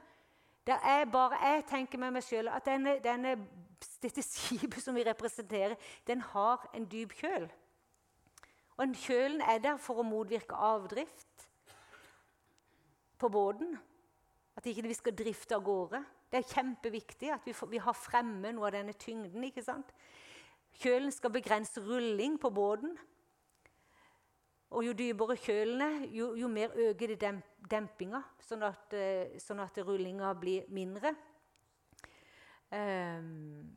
Der 0.66 0.78
er 0.78 1.04
bare, 1.04 1.38
Jeg 1.42 1.64
tenker 1.66 1.98
med 1.98 2.14
meg 2.14 2.22
sjøl 2.22 2.48
at 2.48 2.66
denne, 2.66 2.98
denne, 3.02 3.34
dette 4.02 4.22
skipet 4.22 4.82
som 4.82 4.94
vi 4.94 5.04
representerer, 5.06 5.74
den 6.06 6.20
har 6.20 6.68
en 6.74 6.86
dyp 6.86 7.12
kjøl. 7.18 7.48
Og 8.76 8.94
Kjølen 8.96 9.42
er 9.46 9.58
der 9.62 9.76
for 9.76 10.00
å 10.00 10.06
motvirke 10.06 10.56
avdrift 10.56 11.46
på 13.18 13.28
båten. 13.28 13.76
At 14.56 14.66
ikke 14.66 14.86
vi 14.86 14.96
skal 14.96 15.16
drifte 15.16 15.56
av 15.56 15.64
gårde. 15.66 16.02
Det 16.32 16.40
er 16.40 16.54
kjempeviktig 16.54 17.30
at 17.34 17.46
vi, 17.46 17.52
får, 17.52 17.68
vi 17.68 17.80
har 17.82 17.96
fremme 17.96 18.52
noe 18.54 18.70
av 18.70 18.76
denne 18.76 18.94
tyngden. 18.96 19.44
ikke 19.44 19.64
sant? 19.64 19.92
Kjølen 20.80 21.12
skal 21.12 21.34
begrense 21.34 21.82
rulling 21.84 22.38
på 22.40 22.50
båten. 22.50 22.96
Og 24.72 24.86
jo 24.86 24.92
dypere 24.96 25.36
kjølene, 25.36 26.08
jo, 26.16 26.30
jo 26.38 26.48
mer 26.48 26.72
øker 26.72 27.12
det 27.12 27.20
demp, 27.20 27.44
dempinga, 27.68 28.22
sånn 28.40 28.62
at, 28.64 28.94
uh, 28.96 29.34
sånn 29.40 29.60
at 29.60 29.76
rullinga 29.84 30.30
blir 30.40 30.64
mindre. 30.72 31.12
Um, 32.72 33.68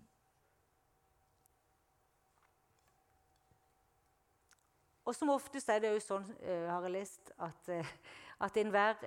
og 5.03 5.17
som 5.17 5.33
oftest 5.33 5.67
er 5.73 5.83
det 5.83 5.91
jo 5.97 5.99
sånn, 6.05 6.29
uh, 6.45 6.69
har 6.71 6.87
jeg 6.87 6.95
lest, 6.95 7.33
at, 7.43 7.73
uh, 7.75 7.91
at 8.47 8.61
enhver 8.61 9.03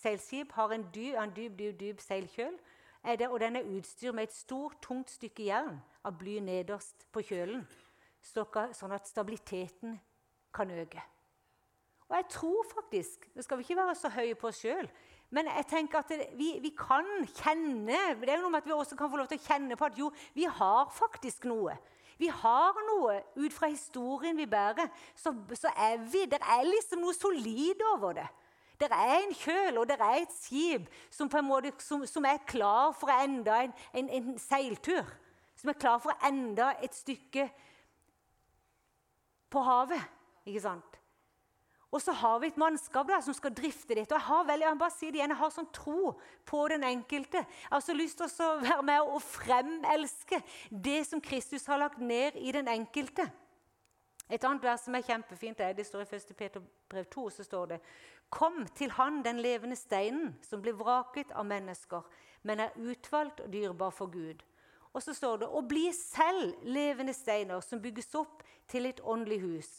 seilskip 0.00 0.56
har 0.56 0.72
en 0.72 0.88
dyp, 0.88 1.20
en 1.20 1.36
dyp, 1.36 1.52
dyp, 1.60 1.76
dyp 1.80 2.00
seilkjøl. 2.00 2.56
Det, 3.04 3.28
og 3.28 3.36
den 3.42 3.60
er 3.60 3.68
utstyrt 3.76 4.16
med 4.16 4.30
et 4.30 4.32
stort, 4.32 4.80
tungt 4.80 5.12
stykke 5.12 5.50
jern 5.50 5.76
av 6.08 6.16
bly 6.16 6.38
nederst 6.40 7.04
på 7.12 7.20
kjølen, 7.28 7.66
sånn 8.24 8.96
at 8.96 9.04
stabiliteten 9.10 9.98
kan 10.54 10.70
øke. 10.70 11.02
Og 12.08 12.16
jeg 12.16 12.26
tror 12.30 12.66
faktisk 12.74 13.28
Nå 13.34 13.42
skal 13.42 13.58
vi 13.58 13.66
ikke 13.66 13.80
være 13.80 13.94
så 13.98 14.10
høye 14.12 14.36
på 14.38 14.50
oss 14.50 14.60
sjøl, 14.62 14.88
men 15.34 15.48
jeg 15.50 15.66
tenker 15.66 15.98
at 15.98 16.12
vi, 16.38 16.52
vi, 16.62 16.70
kan 16.78 17.06
kjenne 17.26 17.96
Det 18.20 18.28
er 18.28 18.36
jo 18.36 18.44
noe 18.44 18.52
med 18.54 18.62
at 18.62 18.68
vi 18.68 18.76
også 18.76 18.96
kan 18.96 19.10
få 19.10 19.18
lov 19.18 19.26
til 19.30 19.40
å 19.40 19.46
kjenne 19.46 19.76
på 19.76 19.88
at 19.88 19.98
jo, 19.98 20.12
vi 20.36 20.44
har 20.46 20.92
faktisk 20.94 21.48
noe. 21.50 21.74
Vi 22.20 22.28
har 22.30 22.78
noe 22.86 23.16
ut 23.34 23.52
fra 23.52 23.66
historien 23.72 24.36
vi 24.38 24.46
bærer. 24.46 24.92
Så, 25.16 25.34
så 25.58 25.72
er 25.74 25.98
vi 25.98 26.26
Det 26.30 26.38
er 26.38 26.68
liksom 26.68 27.02
noe 27.02 27.16
solid 27.16 27.82
over 27.94 28.20
det. 28.20 28.28
Det 28.78 28.90
er 28.90 29.12
en 29.16 29.34
kjøl 29.38 29.78
og 29.80 29.88
det 29.88 29.98
er 29.98 30.20
et 30.20 30.32
skip 30.34 30.86
som, 31.10 31.28
på 31.30 31.38
en 31.38 31.46
måte, 31.46 31.72
som, 31.82 32.06
som 32.06 32.24
er 32.26 32.42
klar 32.46 32.92
for 32.98 33.10
enda 33.10 33.62
en, 33.64 33.74
en, 33.94 34.10
en 34.10 34.38
seiltur. 34.38 35.06
Som 35.58 35.70
er 35.70 35.78
klar 35.78 35.98
for 36.02 36.26
enda 36.26 36.74
et 36.82 36.94
stykke 36.94 37.48
på 39.50 39.62
havet. 39.62 40.02
Ikke 40.44 40.60
sant? 40.60 41.00
Og 41.94 42.02
så 42.02 42.12
har 42.12 42.40
vi 42.42 42.48
et 42.50 42.56
mannskap 42.58 43.06
der 43.06 43.20
som 43.22 43.34
skal 43.36 43.54
drifte 43.54 43.94
dette. 43.94 44.10
Og 44.14 44.18
Jeg 44.18 44.26
har 44.26 44.44
veldig, 44.44 44.66
jeg 44.66 44.78
bare 44.78 44.90
si 44.90 45.06
det 45.06 45.20
igjen, 45.20 45.30
jeg 45.30 45.38
har 45.38 45.52
sånn 45.54 45.68
tro 45.72 46.14
på 46.46 46.62
den 46.72 46.82
enkelte. 46.88 47.44
Jeg 47.44 47.70
har 47.70 47.84
så 47.84 47.94
lyst 47.94 48.18
til 48.18 48.26
å 48.42 48.48
være 48.64 48.82
med 48.88 49.12
og 49.14 49.22
fremelske 49.22 50.40
det 50.70 51.04
som 51.06 51.22
Kristus 51.22 51.68
har 51.70 51.78
lagt 51.78 52.02
ned 52.02 52.34
i 52.34 52.50
den 52.56 52.68
enkelte. 52.72 53.28
Et 54.26 54.42
annet 54.42 54.66
vers 54.66 54.82
som 54.82 54.96
er 54.96 55.06
kjempefint, 55.06 55.60
er, 55.60 55.76
det 55.76 55.86
står 55.86 56.02
i 56.02 56.16
1. 56.16 56.34
Peter 56.34 56.66
brev 56.90 57.06
2. 57.14 57.28
så 57.30 57.46
står 57.46 57.70
det 57.74 57.80
Kom 58.32 58.64
til 58.74 58.90
Han, 58.98 59.22
den 59.22 59.38
levende 59.44 59.76
steinen, 59.76 60.34
som 60.42 60.62
blir 60.64 60.74
vraket 60.74 61.30
av 61.30 61.46
mennesker, 61.46 62.02
men 62.42 62.64
er 62.64 62.74
utvalgt 62.74 63.44
og 63.44 63.52
dyrebar 63.52 63.94
for 63.94 64.10
Gud. 64.10 64.42
Og 64.92 65.02
så 65.02 65.14
står 65.14 65.44
det 65.44 65.48
Og 65.48 65.68
bli 65.68 65.92
selv 65.92 66.54
levende 66.62 67.14
steiner 67.14 67.60
som 67.60 67.82
bygges 67.82 68.14
opp 68.18 68.42
til 68.66 68.86
et 68.86 69.00
åndelig 69.04 69.42
hus 69.44 69.74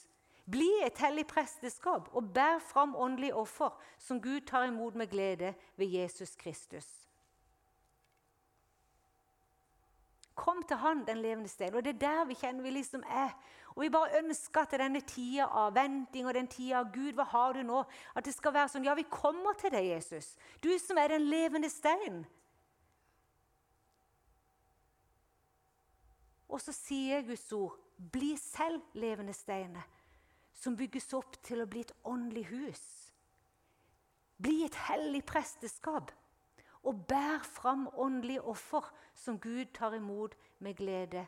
bli 0.51 0.69
et 0.85 0.97
hellig 1.01 1.25
presteskap 1.27 2.09
og 2.13 2.29
bær 2.33 2.59
fram 2.61 2.95
åndelige 2.95 3.35
offer 3.35 3.73
som 3.97 4.21
Gud 4.21 4.45
tar 4.45 4.67
imot 4.69 4.95
med 4.95 5.09
glede 5.09 5.53
ved 5.75 5.87
Jesus 5.87 6.35
Kristus. 6.35 6.85
Kom 10.35 10.63
til 10.67 10.77
Han, 10.77 11.05
den 11.07 11.17
levende 11.17 11.49
stein. 11.49 11.75
Og 11.75 11.83
det 11.83 11.95
er 11.95 11.99
der 11.99 12.25
vi 12.25 12.35
kjenner 12.35 12.63
vi 12.63 12.69
liksom 12.69 13.03
er. 13.07 13.31
Og 13.75 13.81
vi 13.81 13.89
bare 13.89 14.17
ønsker 14.19 14.61
at 14.61 14.75
denne 14.79 15.01
tida 15.01 15.47
av 15.47 15.73
venting 15.75 16.27
og 16.27 16.33
den 16.33 16.47
tida 16.47 16.79
av 16.79 16.91
Gud, 16.93 17.13
hva 17.15 17.23
har 17.23 17.53
du 17.55 17.63
nå? 17.63 17.83
At 18.15 18.25
det 18.25 18.35
skal 18.35 18.53
være 18.53 18.73
sånn 18.73 18.83
Ja, 18.83 18.93
vi 18.93 19.07
kommer 19.09 19.55
til 19.59 19.71
deg, 19.71 19.87
Jesus. 19.95 20.35
Du 20.63 20.69
som 20.79 20.99
er 20.99 21.15
den 21.15 21.29
levende 21.31 21.69
stein. 21.71 22.25
Og 26.51 26.61
så 26.61 26.75
sier 26.75 27.23
Guds 27.25 27.47
ord, 27.55 27.79
bli 28.11 28.35
selv 28.37 28.83
levende 28.93 29.33
steiner 29.33 29.87
som 30.55 30.77
bygges 30.79 31.11
opp 31.13 31.35
til 31.43 31.61
å 31.61 31.69
bli 31.69 31.83
et 31.83 31.93
åndelig 32.07 32.45
hus. 32.49 32.83
Bli 34.41 34.63
et 34.65 34.75
hellig 34.87 35.23
presteskap 35.27 36.11
og 36.85 37.05
bær 37.09 37.43
fram 37.43 37.87
åndelige 37.93 38.43
offer 38.45 38.87
som 39.13 39.39
Gud 39.39 39.73
tar 39.73 39.95
imot 39.97 40.35
med 40.59 40.77
glede 40.77 41.25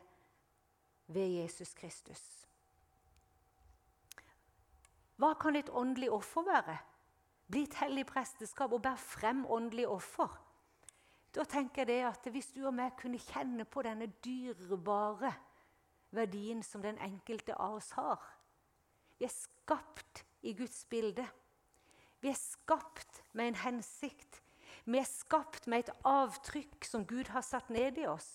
ved 1.06 1.28
Jesus 1.40 1.74
Kristus. 1.74 2.22
Hva 5.18 5.32
kan 5.34 5.56
et 5.56 5.70
åndelig 5.70 6.12
offer 6.14 6.46
være? 6.46 6.76
Bli 7.50 7.64
et 7.66 7.78
hellig 7.80 8.04
presteskap 8.06 8.72
og 8.72 8.82
bær 8.84 9.00
frem 9.00 9.46
åndelige 9.46 9.88
offer. 9.88 10.28
Da 11.34 11.44
tenker 11.44 11.82
jeg 11.82 11.86
det 11.86 12.02
at 12.06 12.30
Hvis 12.30 12.52
du 12.52 12.66
og 12.66 12.74
meg 12.74 12.96
kunne 13.00 13.18
kjenne 13.18 13.64
på 13.64 13.82
denne 13.82 14.06
dyrebare 14.24 15.32
verdien 16.10 16.62
som 16.62 16.82
den 16.82 16.98
enkelte 16.98 17.54
av 17.54 17.74
oss 17.80 17.90
har, 17.90 18.22
vi 19.18 19.26
er 19.26 19.34
skapt 19.34 20.24
i 20.42 20.54
Guds 20.56 20.84
bilde. 20.90 21.26
Vi 22.20 22.30
er 22.30 22.38
skapt 22.38 23.22
med 23.32 23.52
en 23.52 23.62
hensikt. 23.64 24.42
Vi 24.84 24.98
er 24.98 25.08
skapt 25.08 25.66
med 25.66 25.84
et 25.84 25.94
avtrykk 26.06 26.86
som 26.86 27.06
Gud 27.06 27.30
har 27.34 27.44
satt 27.46 27.70
ned 27.70 27.98
i 27.98 28.06
oss. 28.10 28.28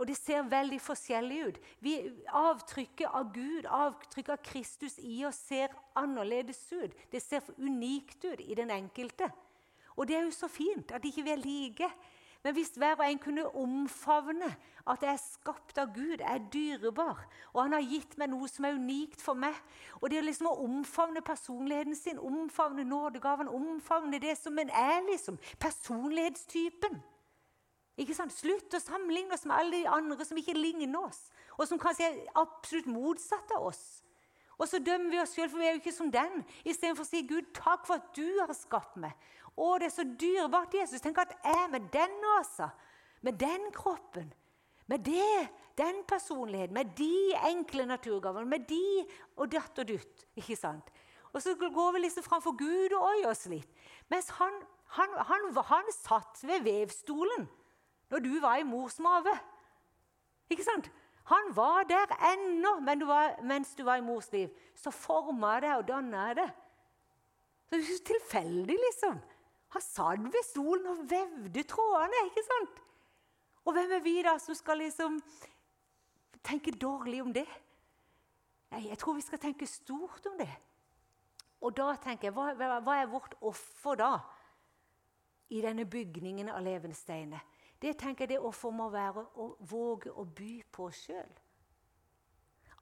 Og 0.00 0.06
det 0.08 0.16
ser 0.16 0.46
veldig 0.48 0.78
forskjellig 0.80 1.38
ut. 1.46 1.58
Vi, 1.84 1.94
avtrykket 2.26 3.10
av 3.10 3.32
Gud, 3.34 3.66
avtrykket 3.66 4.32
av 4.32 4.44
Kristus 4.44 4.96
i 5.02 5.18
oss, 5.28 5.40
ser 5.50 5.74
annerledes 5.98 6.62
ut. 6.72 6.94
Det 7.12 7.20
ser 7.20 7.44
unikt 7.58 8.24
ut 8.24 8.40
i 8.40 8.56
den 8.56 8.70
enkelte. 8.72 9.28
Og 9.96 10.08
det 10.08 10.16
er 10.16 10.24
jo 10.24 10.32
så 10.32 10.48
fint 10.48 10.94
at 10.96 11.04
ikke 11.04 11.26
vi 11.26 11.34
er 11.34 11.42
like. 11.42 11.90
Men 12.42 12.54
hvis 12.56 12.72
hver 12.80 12.96
og 12.96 13.04
en 13.04 13.18
kunne 13.20 13.44
omfavne 13.56 14.48
at 14.88 15.02
jeg 15.04 15.12
er 15.12 15.20
skapt 15.20 15.78
av 15.78 15.90
Gud, 15.92 16.22
jeg 16.22 16.24
er 16.24 16.46
dyrebar, 16.52 17.26
og 17.52 17.62
han 17.62 17.76
har 17.76 17.84
gitt 17.84 18.16
meg 18.18 18.30
noe 18.32 18.48
som 18.48 18.64
er 18.64 18.78
unikt 18.80 19.20
for 19.20 19.36
meg 19.36 19.56
Og 20.00 20.08
det 20.10 20.22
liksom 20.24 20.48
å 20.48 20.56
omfavne 20.64 21.20
personligheten 21.20 21.96
sin, 21.98 22.18
omfavne 22.18 22.84
nådegaven, 22.88 23.48
omfavne 23.48 24.20
det 24.22 24.38
som 24.40 24.58
en 24.58 24.72
er, 24.72 25.02
liksom. 25.10 25.36
Personlighetstypen. 25.60 27.02
Ikke 28.00 28.16
sant? 28.16 28.32
Slutt 28.32 28.72
å 28.72 28.80
sammenligne 28.80 29.36
oss 29.36 29.44
med 29.44 29.58
alle 29.58 29.82
de 29.82 29.88
andre 29.92 30.24
som 30.24 30.38
ikke 30.40 30.56
ligner 30.56 31.02
oss, 31.02 31.26
og 31.58 31.66
som 31.68 31.80
kanskje 31.80 32.08
er 32.08 32.38
absolutt 32.40 32.88
motsatt 32.88 33.52
av 33.58 33.68
oss. 33.68 33.82
Og 34.60 34.68
så 34.68 34.80
dømmer 34.84 35.12
vi 35.12 35.20
oss 35.20 35.32
sjøl, 35.32 35.48
for 35.48 35.60
vi 35.60 35.68
er 35.68 35.76
jo 35.76 35.80
ikke 35.80 35.96
som 35.96 36.10
den. 36.12 36.42
Istedenfor 36.68 37.06
å 37.06 37.08
si 37.08 37.22
Gud, 37.28 37.48
takk 37.56 37.86
for 37.88 37.96
at 37.96 38.10
du 38.16 38.26
har 38.42 38.52
skapt 38.56 38.98
meg. 39.00 39.14
Å, 39.56 39.70
det 39.80 39.90
er 39.90 39.94
så 39.94 40.04
dyrebart, 40.04 40.74
Jesus. 40.78 41.02
Tenk 41.02 41.18
at 41.22 41.34
jeg 41.44 41.66
med 41.72 41.88
den 41.92 42.14
nesa, 42.22 42.70
med 43.26 43.38
den 43.40 43.68
kroppen, 43.74 44.30
med 44.90 45.04
det, 45.06 45.48
den 45.78 46.02
personligheten, 46.08 46.74
med 46.74 46.94
de 46.98 47.34
enkle 47.50 47.86
naturgavene, 47.86 48.48
med 48.48 48.66
de 48.68 49.04
og 49.36 49.50
datt 49.52 49.78
og 49.82 49.90
dutt. 49.92 50.26
Ikke 50.38 50.58
sant? 50.58 50.90
Og 51.30 51.42
så 51.42 51.54
går 51.54 51.92
vi 51.94 52.04
liksom 52.04 52.26
framfor 52.26 52.56
Gud 52.58 52.96
og 52.98 53.06
oi 53.12 53.26
oss 53.30 53.44
litt. 53.50 53.68
Mens 54.10 54.32
han, 54.40 54.56
han, 54.96 55.14
han, 55.28 55.46
han 55.70 55.92
satt 55.94 56.42
ved 56.42 56.64
vevstolen 56.66 57.46
når 58.10 58.24
du 58.24 58.32
var 58.42 58.58
i 58.58 58.66
mors 58.66 58.98
mage. 59.02 59.36
Ikke 60.50 60.66
sant? 60.66 60.90
Han 61.30 61.52
var 61.54 61.84
der 61.86 62.10
ennå 62.32 62.80
mens 62.82 63.76
du 63.78 63.84
var 63.86 64.00
i 64.00 64.02
mors 64.02 64.32
liv. 64.32 64.50
Så 64.74 64.90
forma 64.90 65.54
jeg 65.58 65.68
det 65.68 65.74
og 65.76 65.86
danna 65.92 66.24
det. 66.34 66.48
Så 67.68 67.78
det 67.78 67.86
er 67.86 68.06
tilfeldig, 68.08 68.76
liksom. 68.88 69.20
Han 69.70 69.82
satt 69.82 70.24
ved 70.24 70.44
stolen 70.46 70.86
og 70.90 71.04
vevde 71.10 71.62
trådene. 71.62 72.24
ikke 72.26 72.46
sant? 72.46 72.82
Og 73.64 73.72
hvem 73.72 73.92
er 73.92 74.02
vi 74.02 74.16
da 74.22 74.38
som 74.38 74.54
skal 74.54 74.80
liksom 74.82 75.20
tenke 76.42 76.72
dårlig 76.72 77.22
om 77.22 77.32
det? 77.32 77.46
Nei, 78.70 78.88
Jeg 78.88 78.98
tror 78.98 79.14
vi 79.14 79.20
skal 79.26 79.38
tenke 79.38 79.66
stort 79.66 80.26
om 80.26 80.38
det. 80.38 80.50
Og 81.60 81.76
da 81.76 81.94
tenker 82.00 82.28
jeg, 82.28 82.34
hva, 82.34 82.80
hva 82.80 82.96
er 82.96 83.10
vårt 83.10 83.34
offer 83.40 83.98
da? 84.00 84.12
I 85.50 85.60
denne 85.60 85.84
bygningen 85.84 86.48
av 86.48 86.62
levende 86.62 86.96
steiner? 86.96 87.42
Det 87.80 87.96
tenker 87.98 88.24
jeg 88.24 88.36
det 88.36 88.44
offer 88.44 88.70
må 88.70 88.88
være 88.92 89.24
å 89.40 89.54
våge 89.70 90.12
å 90.12 90.24
by 90.24 90.52
på 90.72 90.88
oss 90.90 91.06
sjøl. 91.06 91.30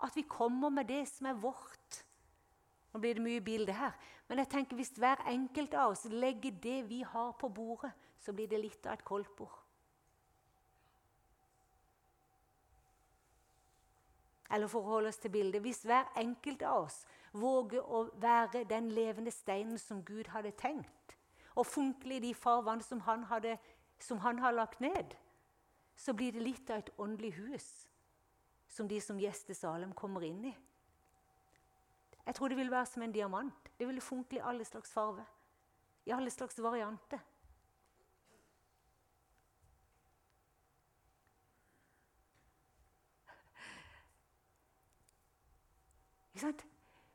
At 0.05 0.15
vi 0.17 0.23
kommer 0.29 0.71
med 0.71 0.87
det 0.91 1.05
som 1.11 1.27
er 1.31 1.39
vårt. 1.39 2.03
Nå 2.93 3.01
blir 3.01 3.15
det 3.15 3.23
mye 3.23 3.45
bilde 3.45 3.73
her. 3.73 3.95
Men 4.29 4.39
jeg 4.43 4.49
tenker 4.49 4.77
hvis 4.77 4.95
hver 4.97 5.23
enkelt 5.29 5.75
av 5.75 5.93
oss 5.93 6.05
legger 6.11 6.57
det 6.63 6.83
vi 6.89 7.03
har 7.03 7.33
på 7.41 7.49
bordet, 7.49 7.93
så 8.19 8.33
blir 8.33 8.49
det 8.49 8.61
litt 8.61 8.87
av 8.87 8.97
et 8.97 9.05
koldtbord. 9.05 9.57
Eller 14.51 14.71
for 14.73 14.81
å 14.81 14.95
holde 14.95 15.11
oss 15.13 15.21
til 15.21 15.31
bildet 15.31 15.61
Hvis 15.61 15.83
hver 15.85 16.07
enkelt 16.17 16.63
av 16.65 16.87
oss 16.87 17.03
våger 17.37 17.85
å 17.85 18.07
være 18.17 18.65
den 18.65 18.89
levende 18.97 19.31
steinen 19.31 19.79
som 19.79 20.01
Gud 20.05 20.31
hadde 20.33 20.55
tenkt, 20.57 21.17
og 21.55 21.67
funkle 21.67 22.17
i 22.17 22.23
de 22.23 22.33
farvann 22.35 22.81
som 22.83 23.03
han 23.05 23.27
hadde 23.29 23.59
som 23.99 24.19
han 24.19 24.39
har 24.39 24.55
lagt 24.55 24.81
ned, 24.81 25.15
så 25.97 26.13
blir 26.15 26.33
det 26.33 26.43
litt 26.43 26.71
av 26.71 26.79
et 26.79 26.91
åndelig 26.99 27.33
hus 27.35 27.69
som 28.71 28.89
de 28.89 29.01
som 29.03 29.19
gjester 29.19 29.57
Salem 29.59 29.93
kommer 29.93 30.23
inn 30.23 30.45
i. 30.47 30.55
Jeg 32.29 32.35
tror 32.35 32.49
det 32.49 32.57
vil 32.57 32.71
være 32.71 32.87
som 32.87 33.03
en 33.03 33.13
diamant. 33.13 33.71
Det 33.79 33.87
vil 33.89 34.01
funkle 34.01 34.39
i 34.39 34.43
alle 34.45 34.65
slags 34.65 34.93
farger. 34.93 35.25
I 36.07 36.11
alle 36.11 36.31
slags 36.31 36.63
varianter. 36.63 37.19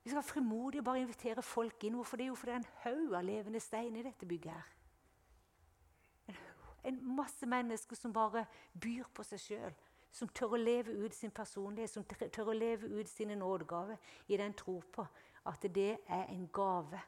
Vi 0.04 0.10
skal 0.10 0.24
frimodig 0.24 0.84
bare 0.84 1.02
invitere 1.06 1.42
folk 1.42 1.84
inn. 1.84 1.94
Hvorfor 1.94 2.18
det? 2.18 2.28
Jo, 2.28 2.36
for 2.36 2.46
det 2.50 2.54
er 2.54 2.64
en 2.64 2.72
haug 2.84 3.14
av 3.14 3.24
levende 3.24 3.60
stein 3.60 3.96
i 3.96 4.04
dette 4.04 4.26
bygget. 4.26 4.54
her 4.54 6.44
en 6.84 7.16
masse 7.16 7.46
mennesker 7.46 7.96
som 7.96 8.14
bare 8.14 8.46
byr 8.82 9.06
på 9.14 9.24
seg 9.24 9.40
sjøl. 9.40 9.76
Som 10.14 10.30
tør 10.30 10.54
å 10.54 10.62
leve 10.62 10.94
ut 10.94 11.16
sin 11.16 11.32
personlighet, 11.34 11.90
som 11.90 12.06
tør 12.06 12.52
å 12.52 12.58
leve 12.58 12.88
ut 12.88 13.10
sine 13.10 13.36
nådegaver 13.36 13.98
i 14.28 14.38
den 14.38 14.54
tro 14.54 14.78
på 14.94 15.06
at 15.50 15.66
det 15.76 15.98
er 16.08 16.30
en 16.30 16.46
gave 16.54 17.02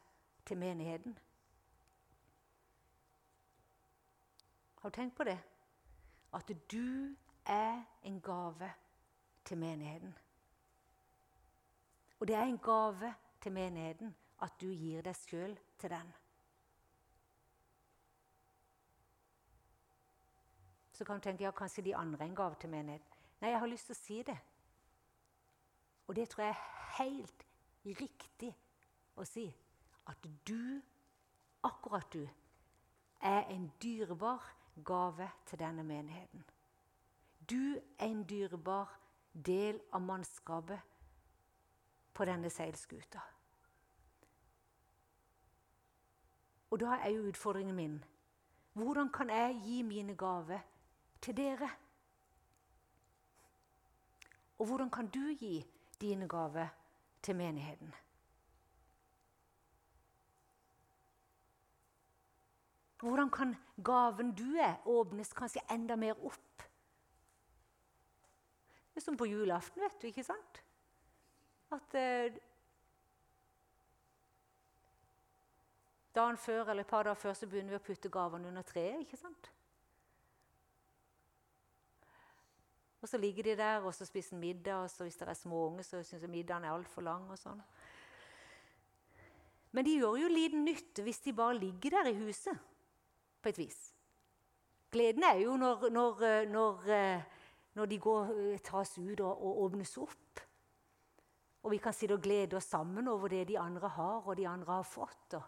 til 0.45 0.57
menigheten. 0.57 1.17
Har 4.81 4.89
du 4.89 4.95
tenkt 4.95 5.15
på 5.17 5.23
det? 5.23 5.37
At 6.33 6.51
du 6.71 7.15
er 7.45 7.83
en 8.03 8.21
gave 8.21 8.71
til 9.45 9.57
menigheten. 9.57 10.17
Og 12.19 12.27
det 12.27 12.35
er 12.35 12.43
en 12.43 12.57
gave 12.57 13.13
til 13.41 13.51
menigheten 13.51 14.15
at 14.41 14.61
du 14.61 14.67
gir 14.67 15.01
deg 15.01 15.15
sjøl 15.15 15.57
til 15.79 15.89
den. 15.89 16.13
Så 20.95 21.03
kan 21.05 21.19
du 21.19 21.23
tenke 21.23 21.43
ja, 21.43 21.51
kanskje 21.51 21.84
de 21.84 21.95
andre 21.95 22.25
en 22.25 22.36
gave 22.36 22.55
til 22.60 22.69
menigheten. 22.71 23.23
Nei, 23.41 23.49
jeg 23.51 23.60
har 23.60 23.67
lyst 23.67 23.89
til 23.89 23.95
å 23.95 23.99
si 23.99 24.21
det. 24.23 24.38
Og 26.08 26.15
det 26.15 26.29
tror 26.31 26.45
jeg 26.45 26.53
er 26.55 27.01
helt 27.01 27.45
riktig 27.99 28.51
å 29.19 29.25
si. 29.27 29.49
At 30.08 30.27
du, 30.47 30.79
akkurat 31.67 32.08
du, 32.13 32.23
er 33.19 33.49
en 33.51 33.67
dyrebar 33.84 34.43
gave 34.86 35.27
til 35.49 35.60
denne 35.60 35.84
menigheten. 35.84 36.45
Du 37.49 37.75
er 37.75 38.08
en 38.08 38.23
dyrebar 38.23 38.93
del 39.34 39.81
av 39.91 40.01
mannskapet 40.01 40.79
på 42.13 42.25
denne 42.25 42.49
seilskuta. 42.49 43.19
Og 46.71 46.79
da 46.79 46.99
er 47.01 47.12
jo 47.17 47.27
utfordringen 47.29 47.75
min 47.75 47.97
hvordan 48.75 49.10
kan 49.12 49.29
jeg 49.29 49.60
gi 49.63 49.81
mine 49.88 50.15
gaver 50.19 50.63
til 51.21 51.38
dere. 51.38 51.69
Og 54.60 54.65
hvordan 54.65 54.89
kan 54.89 55.08
du 55.08 55.36
gi 55.39 55.65
dine 56.01 56.28
gaver 56.28 56.67
til 57.21 57.36
menigheten? 57.36 57.93
Hvordan 62.99 63.30
kan 63.30 63.56
gaven 63.86 64.32
du 64.36 64.56
er, 64.56 64.80
åpnes 64.86 65.34
kanskje 65.34 65.62
enda 65.71 65.95
mer 65.95 66.17
opp? 66.25 66.63
Det 68.93 69.01
er 69.01 69.06
som 69.06 69.17
på 69.17 69.28
julaften, 69.28 69.84
vet 69.84 70.01
du, 70.01 70.08
ikke 70.08 70.23
sant? 70.23 70.62
At 71.75 71.95
eh, 71.99 72.38
Dagen 76.15 76.38
før 76.38 76.69
eller 76.69 76.86
et 76.86 76.88
par 76.88 77.04
dager 77.04 77.19
før 77.19 77.34
så 77.36 77.47
begynner 77.47 77.75
vi 77.75 77.80
å 77.82 77.84
putte 77.84 78.10
gavene 78.10 78.47
under 78.47 78.63
treet. 78.63 79.01
ikke 79.04 79.17
sant? 79.19 79.49
Og 83.05 83.09
så 83.09 83.19
ligger 83.21 83.45
de 83.45 83.53
der 83.59 83.83
og 83.85 83.93
så 83.93 84.05
spiser 84.05 84.37
middag, 84.41 84.79
og 84.81 84.89
så 84.89 85.05
hvis 85.05 85.15
det 85.19 85.27
er 85.29 85.37
små 85.37 85.67
unge, 85.67 85.83
så 85.85 85.99
syns 86.01 86.23
jeg 86.23 86.29
middagen 86.29 86.63
er 86.65 86.73
altfor 86.73 87.03
lang. 87.05 87.27
og 87.29 87.37
sånn. 87.37 87.59
Men 89.77 89.85
de 89.85 89.91
gjør 89.99 90.15
jo 90.23 90.29
liten 90.31 90.63
nytte 90.65 91.03
hvis 91.05 91.19
de 91.21 91.33
bare 91.37 91.53
ligger 91.59 91.99
der 91.99 92.09
i 92.09 92.15
huset, 92.17 92.57
på 93.43 93.51
et 93.51 93.59
vis. 93.61 93.77
Gleden 94.89 95.21
er 95.27 95.37
jo 95.43 95.53
når, 95.61 95.85
når, 95.93 96.23
når, 96.49 96.89
når 97.77 97.91
de 97.91 97.99
går, 98.01 98.31
tas 98.65 98.95
ut 98.97 99.19
og, 99.19 99.33
og, 99.35 99.59
åpnes 99.67 99.93
opp. 100.01 100.41
Og 101.61 101.75
vi 101.75 101.79
kan 101.83 101.93
sitte 101.93 102.17
og 102.17 102.23
glede 102.25 102.57
oss 102.57 102.71
sammen 102.73 103.05
over 103.11 103.29
det 103.35 103.43
de 103.51 103.59
andre 103.59 103.91
har, 103.99 104.25
og 104.25 104.37
de 104.39 104.47
andre 104.49 104.79
har 104.79 104.87
fått. 104.87 105.37
Og, 105.37 105.43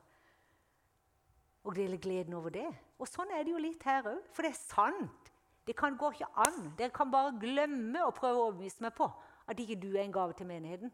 og 1.63 1.73
dele 1.79 1.97
gleden 1.97 2.37
over 2.37 2.53
det. 2.53 2.69
Og 2.99 3.09
sånn 3.09 3.33
er 3.33 3.41
det 3.41 3.55
jo 3.55 3.63
litt 3.65 3.89
her 3.89 4.11
òg. 4.13 4.21
For 4.29 4.45
det 4.45 4.53
er 4.53 4.61
sant. 4.61 5.33
Det 5.67 5.75
kan, 5.75 5.97
går 5.99 6.15
ikke 6.15 6.29
an. 6.47 6.71
Dere 6.79 6.93
kan 6.95 7.11
bare 7.11 7.35
glemme 7.39 8.05
å 8.07 8.13
prøve 8.15 8.39
å 8.39 8.47
overbevise 8.47 8.83
meg 8.85 8.95
på 8.95 9.09
at 9.47 9.59
ikke 9.59 9.79
du 9.81 9.89
er 9.97 10.05
en 10.05 10.15
gave 10.15 10.35
til 10.37 10.47
menigheten. 10.47 10.91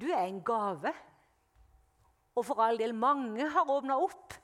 Du 0.00 0.08
er 0.08 0.24
en 0.24 0.40
gave. 0.44 0.92
Og 2.36 2.46
for 2.46 2.62
all 2.64 2.80
del, 2.80 2.94
mange 2.96 3.44
har 3.52 3.68
åpna 3.68 3.98
opp. 4.00 4.36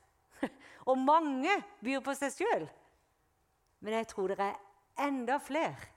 Og 0.91 0.99
mange 1.01 1.53
byr 1.85 2.05
på 2.05 2.13
seg 2.19 2.35
sjøl. 2.37 2.67
Men 3.81 4.01
jeg 4.01 4.11
tror 4.13 4.33
det 4.35 4.41
er 4.45 4.61
enda 5.07 5.41
flere 5.41 5.93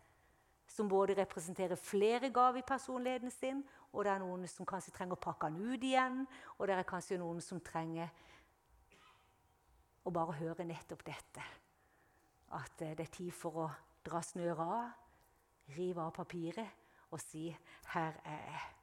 som 0.69 0.87
både 0.87 1.17
representerer 1.17 1.75
flere 1.75 2.29
gaver 2.31 2.61
i 2.61 2.67
personligheten 2.67 3.31
sin, 3.33 3.63
og 3.91 4.05
det 4.05 4.11
er 4.13 4.21
noen 4.21 4.45
som 4.47 4.67
kanskje 4.69 4.93
trenger 4.95 5.17
å 5.17 5.23
pakke 5.23 5.49
den 5.49 5.73
ut 5.73 5.83
igjen, 5.83 6.21
og 6.55 6.69
det 6.69 6.75
er 6.77 6.87
kanskje 6.87 7.17
noen 7.19 7.41
som 7.43 7.59
trenger 7.59 8.11
å 10.05 10.13
bare 10.13 10.37
høre 10.39 10.67
nettopp 10.67 11.01
dette 11.09 11.43
at 12.51 12.79
det 12.79 12.99
er 12.99 13.13
tid 13.13 13.31
for 13.35 13.63
å 13.65 13.69
dra 14.05 14.21
snøret 14.25 14.65
av, 14.65 14.91
rive 15.77 16.01
av 16.01 16.13
papiret 16.15 16.67
og 17.11 17.21
si 17.21 17.49
'Her 17.93 18.21
er 18.25 18.43
jeg'. 18.49 18.75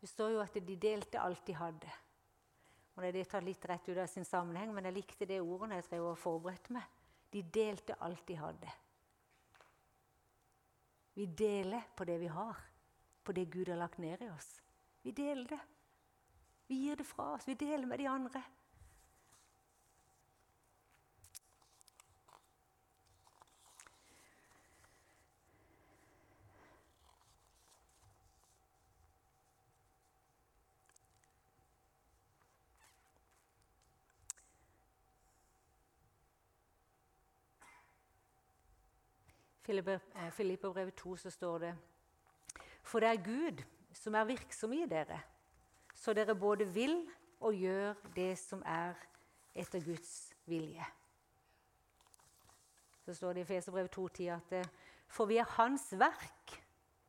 Det 0.00 0.08
står 0.08 0.30
jo 0.30 0.40
at 0.40 0.54
de 0.54 0.76
delte 0.76 1.20
alt 1.20 1.46
de 1.46 1.54
hadde. 1.54 1.90
Og 2.96 3.02
Det 3.02 3.28
tatt 3.28 3.44
litt 3.44 3.64
rett 3.64 3.88
ut 3.88 3.98
av 3.98 4.06
sin 4.06 4.24
sammenheng, 4.24 4.74
men 4.74 4.84
jeg 4.84 4.94
likte 4.94 5.26
det 5.26 5.40
ordet 5.40 5.70
jeg 5.70 5.84
drev 5.90 6.10
og 6.10 6.18
forberedte 6.18 6.72
meg. 6.72 6.82
De 7.32 7.42
delte 7.42 7.94
alt 8.00 8.26
de 8.26 8.36
hadde. 8.36 8.72
Vi 11.20 11.26
deler 11.26 11.82
på 11.96 12.04
det 12.08 12.14
vi 12.18 12.28
har, 12.32 12.56
på 13.24 13.32
det 13.36 13.44
Gud 13.52 13.68
har 13.68 13.76
lagt 13.76 13.98
ned 14.00 14.22
i 14.24 14.28
oss. 14.32 14.62
Vi 15.04 15.12
deler 15.12 15.44
det. 15.50 15.58
Vi 16.66 16.78
gir 16.80 16.96
det 16.96 17.04
fra 17.04 17.34
oss. 17.34 17.44
Vi 17.48 17.58
deler 17.60 17.84
med 17.86 18.00
de 18.00 18.06
andre. 18.08 18.40
Filipperbrevet 40.30 40.94
eh, 40.94 41.02
2 41.02 41.16
så 41.16 41.30
står 41.30 41.58
det 41.58 41.74
For 42.82 43.00
det 43.00 43.08
er 43.08 43.24
Gud 43.24 43.62
som 43.92 44.14
er 44.14 44.24
virksom 44.24 44.72
i 44.72 44.86
dere, 44.86 45.20
så 45.94 46.12
dere 46.14 46.34
både 46.34 46.66
vil 46.66 47.02
og 47.40 47.54
gjør 47.54 47.94
det 48.14 48.38
som 48.38 48.62
er 48.66 48.94
etter 49.54 49.82
Guds 49.84 50.32
vilje. 50.46 50.84
Så 53.04 53.14
står 53.14 53.32
det 53.32 53.40
i 53.40 53.44
Feserbrevet 53.44 53.96
2,10 53.96 54.28
at 54.36 54.52
eh, 54.52 54.72
for 55.10 55.26
vi 55.26 55.40
er 55.42 55.48
Hans 55.56 55.88
verk, 55.98 56.54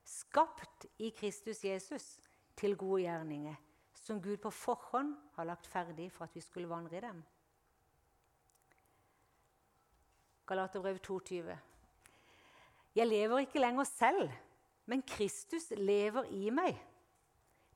skapt 0.04 0.88
i 0.98 1.12
Kristus 1.14 1.64
Jesus 1.66 2.18
til 2.58 2.74
gode 2.78 3.04
gjerninger, 3.04 3.56
som 3.94 4.22
Gud 4.22 4.38
på 4.42 4.50
forhånd 4.50 5.14
har 5.36 5.46
lagt 5.46 5.68
ferdig 5.68 6.10
for 6.12 6.26
at 6.26 6.36
vi 6.36 6.42
skulle 6.42 6.70
vandre 6.70 6.98
i 6.98 7.02
dem. 7.02 7.22
Galaterbrevet 10.48 11.10
2,20. 11.10 11.71
Jeg 12.96 13.08
lever 13.08 13.46
ikke 13.46 13.60
lenger 13.60 13.84
selv, 13.88 14.32
men 14.86 15.04
Kristus 15.08 15.70
lever 15.78 16.28
i 16.36 16.50
meg. 16.52 16.76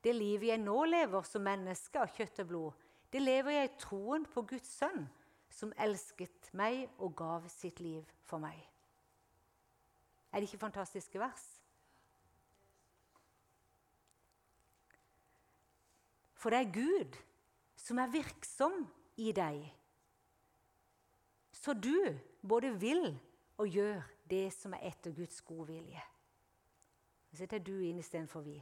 Det 0.04 0.14
livet 0.14 0.50
jeg 0.50 0.60
nå 0.60 0.84
lever 0.84 1.24
som 1.24 1.44
menneske 1.46 2.00
av 2.00 2.12
kjøtt 2.12 2.42
og 2.44 2.50
blod, 2.50 2.82
det 3.12 3.22
lever 3.22 3.54
jeg 3.54 3.68
i 3.68 3.76
troen 3.80 4.26
på 4.28 4.42
Guds 4.44 4.68
sønn, 4.76 5.06
som 5.48 5.72
elsket 5.80 6.50
meg 6.58 6.84
og 7.00 7.14
gav 7.16 7.46
sitt 7.48 7.80
liv 7.80 8.04
for 8.28 8.42
meg. 8.42 8.58
Er 10.32 10.42
det 10.42 10.50
ikke 10.50 10.66
fantastiske 10.66 11.20
vers? 11.22 11.44
For 16.36 16.52
det 16.52 16.60
er 16.60 16.74
Gud 16.74 17.16
som 17.80 17.98
er 18.02 18.12
virksom 18.12 18.82
i 19.16 19.32
deg, 19.32 19.62
så 21.56 21.72
du 21.72 21.96
både 22.46 22.74
vil 22.78 23.08
og 23.56 23.72
gjør 23.72 24.04
det 24.30 24.50
som 24.54 24.74
er 24.74 24.88
etter 24.90 25.14
Guds 25.14 25.40
godvilje. 25.46 26.02
Så 27.30 27.42
setter 27.42 27.62
du 27.62 27.74
inn 27.84 27.98
istedenfor 28.00 28.44
vi. 28.46 28.56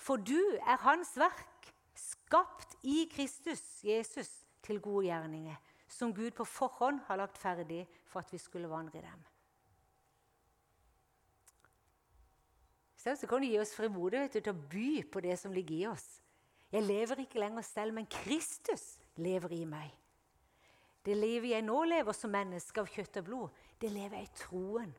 For 0.00 0.18
du 0.18 0.38
er 0.58 0.80
Hans 0.82 1.14
verk, 1.20 1.68
skapt 1.94 2.78
i 2.82 3.04
Kristus, 3.12 3.62
Jesus, 3.84 4.30
til 4.62 4.80
gode 4.80 5.06
gjerninger, 5.06 5.58
som 5.88 6.14
Gud 6.14 6.30
på 6.34 6.46
forhånd 6.48 7.02
har 7.06 7.20
lagt 7.20 7.38
ferdig 7.38 7.84
for 8.08 8.22
at 8.22 8.32
vi 8.32 8.40
skulle 8.40 8.70
vandre 8.70 8.98
i 8.98 9.04
dem. 9.04 9.22
Så 13.02 13.26
kan 13.26 13.42
du 13.42 13.48
gi 13.48 13.58
oss 13.58 13.74
frimodighet 13.74 14.36
til 14.38 14.52
å 14.52 14.60
by 14.70 15.02
på 15.10 15.20
det 15.24 15.34
som 15.40 15.54
ligger 15.54 15.74
i 15.74 15.86
oss. 15.90 16.06
Jeg 16.72 16.86
lever 16.86 17.24
ikke 17.24 17.40
lenger 17.42 17.64
selv, 17.66 17.92
men 17.96 18.06
Kristus 18.06 18.94
lever 19.18 19.52
i 19.58 19.64
meg. 19.66 19.90
Det 21.02 21.16
livet 21.18 21.50
jeg 21.50 21.66
nå 21.66 21.80
lever 21.90 22.14
som 22.14 22.30
menneske 22.30 22.80
av 22.80 22.88
kjøtt 22.88 23.18
og 23.20 23.26
blod, 23.26 23.62
det 23.82 23.90
lever 23.90 24.20
jeg 24.20 24.28
i 24.28 24.36
troen 24.38 24.92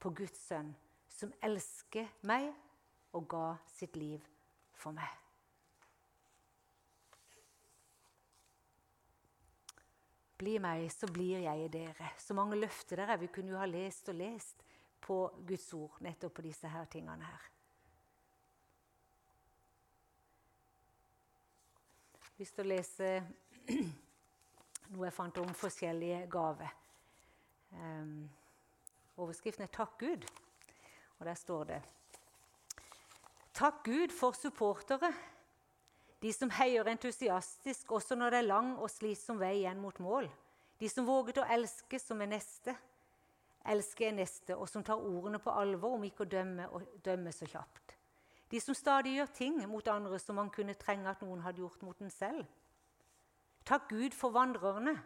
på 0.00 0.10
Guds 0.16 0.38
sønn, 0.46 0.70
som 1.12 1.32
elsker 1.44 2.08
meg 2.24 2.48
og 3.12 3.26
ga 3.28 3.48
sitt 3.74 3.98
liv 4.00 4.22
for 4.72 4.96
meg. 4.96 5.18
Bli 10.40 10.56
meg, 10.58 10.88
så 10.90 11.06
blir 11.12 11.44
jeg 11.44 11.66
i 11.66 11.70
dere. 11.70 12.08
Så 12.18 12.34
mange 12.34 12.56
løfter 12.56 12.98
der 12.98 13.12
er. 13.12 13.20
Vi 13.20 13.30
kunne 13.30 13.52
jo 13.52 13.60
ha 13.60 13.68
lest 13.68 14.08
og 14.10 14.16
lest 14.18 14.64
på 15.04 15.18
Guds 15.46 15.68
ord 15.76 16.00
nettopp 16.02 16.34
på 16.40 16.48
disse 16.48 16.70
her 16.72 16.88
tingene 16.90 17.28
her. 17.28 17.48
Hvis 22.40 22.56
du 22.56 22.64
lese 22.64 23.18
noe 24.90 25.06
jeg 25.06 25.14
fant 25.14 25.38
om 25.44 25.52
forskjellige 25.54 26.24
gaver. 26.32 26.81
Um, 27.72 28.30
overskriften 29.16 29.62
er 29.62 29.72
'Takk 29.72 29.98
Gud', 29.98 30.26
og 31.18 31.26
der 31.26 31.34
står 31.34 31.64
det 31.64 31.82
Takk 33.54 33.84
Gud 33.84 34.08
for 34.08 34.32
supportere, 34.32 35.12
de 36.22 36.32
som 36.32 36.50
heier 36.50 36.84
entusiastisk 36.84 37.92
også 37.92 38.14
når 38.14 38.30
det 38.30 38.38
er 38.38 38.48
lang 38.48 38.78
og 38.78 38.90
slitsom 38.90 39.40
vei 39.40 39.56
igjen 39.56 39.80
mot 39.80 40.00
mål. 40.00 40.30
De 40.80 40.88
som 40.88 41.06
våget 41.06 41.38
å 41.38 41.46
elske 41.50 41.98
som 41.98 42.20
er 42.22 42.30
neste, 42.30 42.76
elske 43.66 44.06
er 44.08 44.14
neste, 44.16 44.56
og 44.56 44.68
som 44.68 44.84
tar 44.84 45.02
ordene 45.02 45.38
på 45.38 45.50
alvor 45.50 45.94
om 45.94 46.04
ikke 46.04 46.24
å 46.24 46.30
dømme 46.30 46.68
dømme 47.04 47.32
så 47.32 47.46
kjapt. 47.46 47.96
De 48.50 48.60
som 48.60 48.74
stadig 48.74 49.16
gjør 49.16 49.30
ting 49.34 49.60
mot 49.68 49.88
andre 49.88 50.18
som 50.18 50.36
man 50.36 50.50
kunne 50.50 50.74
trenge 50.74 51.10
at 51.10 51.22
noen 51.22 51.40
hadde 51.40 51.62
gjort 51.62 51.82
mot 51.82 52.00
en 52.00 52.10
selv. 52.10 52.46
Takk 53.64 53.88
Gud 53.88 54.16
for 54.16 54.34
vandrerne, 54.34 54.96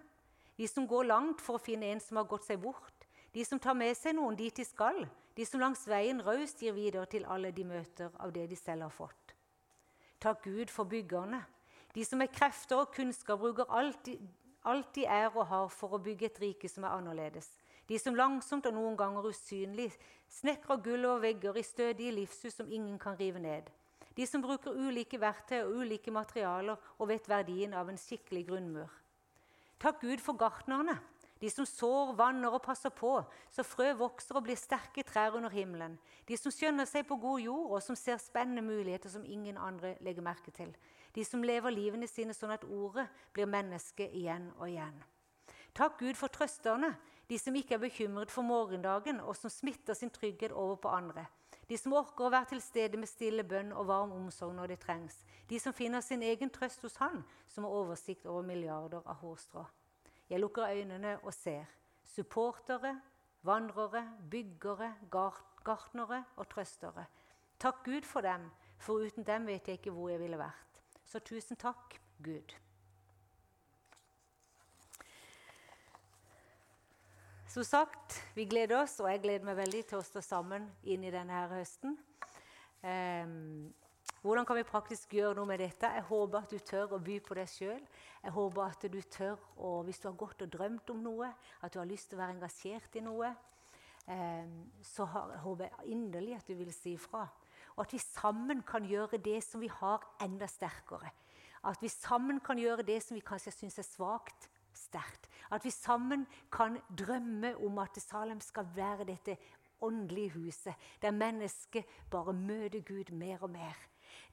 de 0.56 0.68
som 0.68 0.86
går 0.88 1.08
langt 1.10 1.42
for 1.44 1.58
å 1.58 1.62
finne 1.62 1.90
en 1.92 2.00
som 2.00 2.20
har 2.20 2.28
gått 2.28 2.46
seg 2.48 2.60
bort, 2.62 3.06
de 3.32 3.44
som 3.44 3.60
tar 3.60 3.76
med 3.76 3.96
seg 3.96 4.16
noen 4.16 4.36
dit 4.36 4.56
de 4.56 4.64
skal, 4.64 5.02
de 5.36 5.44
som 5.44 5.60
langs 5.60 5.82
veien 5.88 6.22
raust 6.24 6.62
gir 6.62 6.72
videre 6.72 7.04
til 7.12 7.26
alle 7.28 7.52
de 7.52 7.66
møter 7.68 8.12
av 8.24 8.32
det 8.32 8.46
de 8.48 8.56
selv 8.56 8.86
har 8.86 8.94
fått. 8.94 9.34
Takk 10.22 10.46
Gud 10.48 10.72
for 10.72 10.88
byggerne, 10.88 11.42
de 11.92 12.04
som 12.04 12.20
med 12.20 12.32
krefter 12.32 12.80
og 12.80 12.92
kunnskap 12.92 13.40
bruker 13.40 13.68
alt 13.72 14.04
de, 14.04 15.04
er 15.04 15.28
og 15.28 15.46
har 15.46 15.68
for 15.72 15.96
å 15.96 16.00
bygge 16.02 16.30
et 16.30 16.40
rike 16.42 16.68
som 16.68 16.84
er 16.84 16.96
annerledes. 16.96 17.52
De 17.86 17.98
som 18.00 18.16
langsomt 18.18 18.66
og 18.66 18.74
noen 18.74 18.96
ganger 18.98 19.28
usynlig 19.30 19.92
snekrer 20.40 20.80
gull 20.82 21.06
og 21.06 21.22
vegger 21.22 21.56
i 21.56 21.64
stødige 21.64 22.16
livshus 22.16 22.58
som 22.58 22.72
ingen 22.72 22.98
kan 22.98 23.16
rive 23.20 23.38
ned. 23.38 23.68
De 24.16 24.26
som 24.26 24.42
bruker 24.42 24.74
ulike 24.74 25.20
verktøy 25.20 25.60
og 25.60 25.82
ulike 25.84 26.10
materialer 26.10 26.80
og 26.98 27.08
vet 27.12 27.28
verdien 27.28 27.76
av 27.76 27.92
en 27.92 28.00
skikkelig 28.00 28.46
grunnmur. 28.48 28.90
Takk 29.82 30.00
Gud 30.00 30.22
for 30.24 30.38
gartnerne, 30.40 30.96
de 31.40 31.50
som 31.52 31.66
sår, 31.68 32.14
vanner 32.16 32.54
og 32.56 32.62
passer 32.64 32.92
på, 32.96 33.18
så 33.52 33.64
frø 33.66 33.90
vokser 33.98 34.38
og 34.38 34.46
blir 34.46 34.56
sterke 34.56 35.04
trær 35.04 35.36
under 35.36 35.52
himmelen. 35.52 35.98
De 36.24 36.36
som 36.40 36.52
skjønner 36.54 36.88
seg 36.88 37.04
på 37.08 37.18
god 37.20 37.42
jord, 37.44 37.74
og 37.76 37.82
som 37.84 37.98
ser 37.98 38.16
spennende 38.22 38.64
muligheter 38.64 39.12
som 39.12 39.26
ingen 39.28 39.58
andre 39.60 39.94
legger 40.00 40.24
merke 40.24 40.54
til. 40.56 40.72
De 41.12 41.24
som 41.24 41.44
lever 41.44 41.74
livene 41.76 42.08
sine 42.08 42.32
sånn 42.36 42.54
at 42.56 42.64
ordet 42.64 43.04
blir 43.36 43.48
menneske 43.52 44.08
igjen 44.08 44.48
og 44.56 44.70
igjen. 44.70 44.96
Takk 45.76 46.00
Gud 46.00 46.16
for 46.16 46.32
trøsterne, 46.32 46.94
de 47.28 47.36
som 47.40 47.56
ikke 47.58 47.76
er 47.76 47.84
bekymret 47.84 48.32
for 48.32 48.46
morgendagen, 48.46 49.20
og 49.20 49.36
som 49.36 49.52
smitter 49.52 49.96
sin 49.98 50.12
trygghet 50.12 50.56
over 50.56 50.80
på 50.80 50.88
andre. 50.88 51.26
De 51.66 51.78
som 51.78 51.94
orker 51.98 52.28
å 52.28 52.30
være 52.30 52.52
til 52.52 52.60
stede 52.62 52.98
med 53.00 53.10
stille 53.10 53.42
bønn 53.44 53.72
og 53.74 53.88
varm 53.88 54.12
omsorg 54.14 54.54
når 54.54 54.74
det 54.74 54.78
trengs. 54.84 55.16
De 55.50 55.58
som 55.58 55.74
finner 55.74 56.00
sin 56.00 56.22
egen 56.22 56.50
trøst 56.50 56.82
hos 56.86 56.98
Han, 57.02 57.24
som 57.50 57.66
har 57.66 57.74
oversikt 57.74 58.26
over 58.26 58.46
milliarder 58.46 59.02
av 59.02 59.18
hårstrå. 59.22 59.64
Jeg 60.30 60.40
lukker 60.40 60.70
øynene 60.70 61.16
og 61.22 61.34
ser. 61.34 61.66
Supportere, 62.06 63.00
vandrere, 63.42 64.04
byggere, 64.30 64.94
gartnere 65.10 66.22
og 66.36 66.48
trøstere. 66.50 67.06
Takk 67.58 67.82
Gud 67.84 68.06
for 68.06 68.20
dem, 68.20 68.50
for 68.78 69.02
uten 69.02 69.26
dem 69.26 69.46
vet 69.46 69.68
jeg 69.68 69.80
ikke 69.80 69.94
hvor 69.94 70.10
jeg 70.10 70.20
ville 70.22 70.38
vært. 70.38 70.82
Så 71.06 71.18
tusen 71.18 71.56
takk, 71.56 71.98
Gud. 72.22 72.54
Som 77.56 77.64
sagt, 77.64 78.18
vi 78.34 78.44
gleder 78.44 78.82
oss, 78.82 78.98
og 79.00 79.06
jeg 79.08 79.22
gleder 79.22 79.46
meg 79.48 79.54
veldig 79.56 79.78
til 79.88 79.96
å 79.96 80.04
stå 80.04 80.20
sammen 80.20 80.66
inn 80.84 81.06
i 81.08 81.12
denne 81.14 81.32
her 81.32 81.54
høsten. 81.56 81.94
Um, 82.84 83.70
hvordan 84.20 84.44
kan 84.44 84.58
vi 84.58 84.64
praktisk 84.68 85.14
gjøre 85.16 85.38
noe 85.38 85.48
med 85.48 85.62
dette? 85.64 85.88
Jeg 85.88 86.04
håper 86.04 86.42
at 86.44 86.50
du 86.52 86.60
tør 86.60 86.90
å 86.92 86.98
by 87.00 87.14
på 87.24 87.38
deg 87.38 87.48
sjøl. 87.48 87.78
Jeg 88.26 88.34
håper 88.36 88.60
at 88.66 88.84
du 88.92 88.98
tør, 89.08 89.40
å, 89.56 89.70
hvis 89.86 90.02
du 90.02 90.04
har 90.10 90.18
gått 90.20 90.44
og 90.44 90.50
drømt 90.52 90.92
om 90.92 91.00
noe, 91.06 91.30
at 91.64 91.72
du 91.72 91.78
har 91.80 91.88
lyst 91.88 92.10
til 92.10 92.18
å 92.18 92.20
være 92.26 92.34
engasjert 92.34 92.98
i 93.00 93.04
noe. 93.06 93.32
um, 94.04 94.52
så 94.84 95.06
har, 95.14 95.32
håper 95.46 95.70
jeg 95.70 95.96
inderlig 95.96 96.36
at 96.36 96.52
du 96.52 96.58
vil 96.60 96.74
si 96.76 96.92
ifra. 96.98 97.24
Og 97.78 97.86
at 97.86 97.96
vi 97.96 98.02
sammen 98.04 98.60
kan 98.68 98.84
gjøre 98.84 99.16
det 99.16 99.38
som 99.48 99.64
vi 99.64 99.72
har, 99.80 100.04
enda 100.20 100.44
sterkere. 100.44 101.08
At 101.64 101.80
vi 101.80 101.88
sammen 101.88 102.44
kan 102.44 102.60
gjøre 102.60 102.84
det 102.84 103.00
som 103.00 103.16
vi 103.16 103.24
kanskje 103.24 103.56
syns 103.56 103.80
er 103.80 103.88
svakt, 103.88 104.50
sterkt. 104.76 105.28
At 105.52 105.64
vi 105.64 105.70
sammen 105.70 106.26
kan 106.52 106.78
drømme 106.98 107.56
om 107.56 107.78
at 107.78 107.98
Salem 108.02 108.40
skal 108.40 108.68
være 108.74 109.04
dette 109.04 109.36
åndelige 109.80 110.30
huset, 110.30 110.74
der 111.02 111.10
mennesket 111.10 111.84
bare 112.10 112.32
møter 112.32 112.80
Gud 112.80 113.12
mer 113.12 113.42
og 113.42 113.50
mer. 113.50 113.76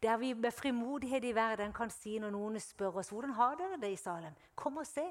Der 0.04 0.18
vi 0.18 0.34
med 0.34 0.52
frimodighet 0.52 1.24
i 1.24 1.36
verden 1.36 1.74
kan 1.74 1.90
si 1.90 2.18
når 2.20 2.34
noen 2.36 2.60
spør 2.60 3.00
oss 3.02 3.12
hvordan 3.12 3.36
har 3.38 3.56
dere 3.60 3.80
det 3.82 3.92
i 3.94 4.00
Salem, 4.00 4.34
kom 4.56 4.78
og 4.78 4.88
se. 4.88 5.06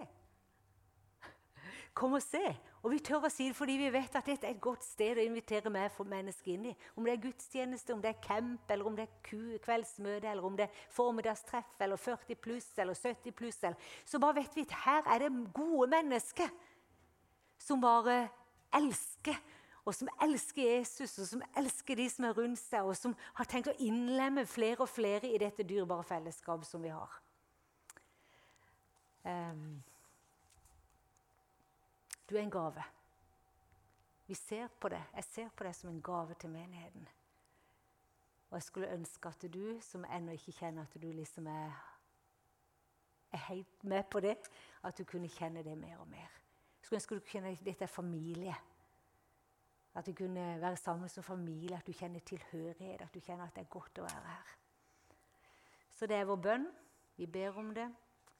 Kom 1.95 2.17
og 2.17 2.23
se. 2.25 2.43
Og 2.83 2.91
vi 2.91 2.99
tør 3.05 3.29
å 3.29 3.31
si 3.31 3.47
det 3.51 3.57
fordi 3.57 3.77
vi 3.79 3.91
vet 3.95 4.17
at 4.19 4.27
dette 4.27 4.49
er 4.49 4.57
et 4.57 4.63
godt 4.63 4.83
sted 4.85 5.21
å 5.21 5.25
invitere 5.25 5.71
med 5.71 5.93
for 5.95 6.09
mennesker 6.09 6.55
inn 6.55 6.71
i. 6.73 6.75
Om 6.97 7.07
det 7.07 7.13
er 7.15 7.23
gudstjeneste, 7.23 7.95
om 7.95 8.03
det 8.03 8.11
er 8.15 8.23
camp, 8.25 8.71
eller 8.73 8.89
om 8.89 8.97
det 8.99 9.07
er 9.07 9.59
kveldsmøte, 9.63 10.31
eller 10.33 10.49
om 10.49 10.57
det 10.59 10.67
er 10.67 10.83
formiddagstreff, 10.97 11.77
eller 11.85 12.01
40 12.01 12.41
pluss, 12.43 12.71
eller 12.83 12.99
70 12.99 13.37
pluss, 13.39 13.61
så 14.09 14.23
bare 14.23 14.41
vet 14.41 14.57
vi 14.57 14.67
at 14.67 14.77
her 14.87 15.11
er 15.15 15.27
det 15.27 15.33
gode 15.55 15.91
mennesker 15.93 16.51
som 17.63 17.83
bare 17.83 18.25
elsker 18.75 19.37
og 19.83 19.95
som 19.95 20.11
elsker 20.23 20.63
Jesus, 20.63 21.17
og 21.19 21.27
som 21.27 21.41
elsker 21.59 21.99
de 21.99 22.05
som 22.11 22.27
er 22.29 22.37
rundt 22.39 22.61
seg, 22.61 22.87
og 22.87 22.95
som 22.95 23.17
har 23.35 23.49
tenkt 23.51 23.73
å 23.73 23.79
innlemme 23.83 24.45
flere 24.47 24.85
og 24.85 24.91
flere 24.91 25.27
i 25.27 25.41
dette 25.43 25.67
dyrebare 25.67 26.07
fellesskapet 26.07 26.69
som 26.69 26.85
vi 26.85 26.93
har. 26.95 27.17
Um, 29.27 29.83
du 32.33 32.39
er 32.39 32.43
en 32.43 32.51
gave. 32.51 32.85
Vi 34.27 34.35
ser 34.35 34.69
på 34.81 34.89
det. 34.89 35.03
Jeg 35.15 35.25
ser 35.25 35.49
på 35.57 35.65
det 35.65 35.75
som 35.77 35.91
en 35.91 36.03
gave 36.03 36.35
til 36.35 36.51
menigheten. 36.51 37.09
Og 38.51 38.57
jeg 38.57 38.63
skulle 38.63 38.93
ønske 38.93 39.29
at 39.29 39.45
du 39.53 39.79
som 39.81 40.05
ennå 40.05 40.33
ikke 40.33 40.53
kjenner 40.53 40.83
at 40.83 41.03
du 41.03 41.11
liksom 41.13 41.47
er, 41.47 41.73
er 43.33 43.37
helt 43.49 43.85
med 43.85 44.03
på 44.11 44.21
det, 44.21 44.37
at 44.83 44.99
du 44.99 45.05
kunne 45.05 45.29
kjenne 45.29 45.65
det 45.65 45.79
mer 45.79 45.99
og 45.99 46.09
mer. 46.09 46.29
Jeg 46.81 46.87
skulle 46.87 46.97
ønske 46.97 47.15
du 47.15 47.21
kunne 47.21 47.33
kjenne 47.33 47.53
at 47.53 47.65
dette 47.65 47.85
er 47.85 47.93
familie. 47.93 48.55
At 49.95 50.07
du 50.07 50.13
kunne 50.13 50.61
være 50.61 50.77
sammen 50.77 51.09
som 51.09 51.23
familie, 51.23 51.77
at 51.77 51.87
du 51.87 51.93
kjenner 51.93 52.21
tilhørighet, 52.21 53.01
at 53.01 53.15
du 53.15 53.21
kjenner 53.21 53.45
at 53.45 53.57
det 53.57 53.67
er 53.67 53.73
godt 53.73 53.99
å 53.99 54.07
være 54.09 54.29
her. 54.29 54.55
Så 55.91 56.07
det 56.07 56.17
er 56.17 56.25
vår 56.25 56.37
bønn. 56.37 56.67
Vi 57.17 57.27
ber 57.27 57.59
om 57.59 57.75
det. 57.75 57.91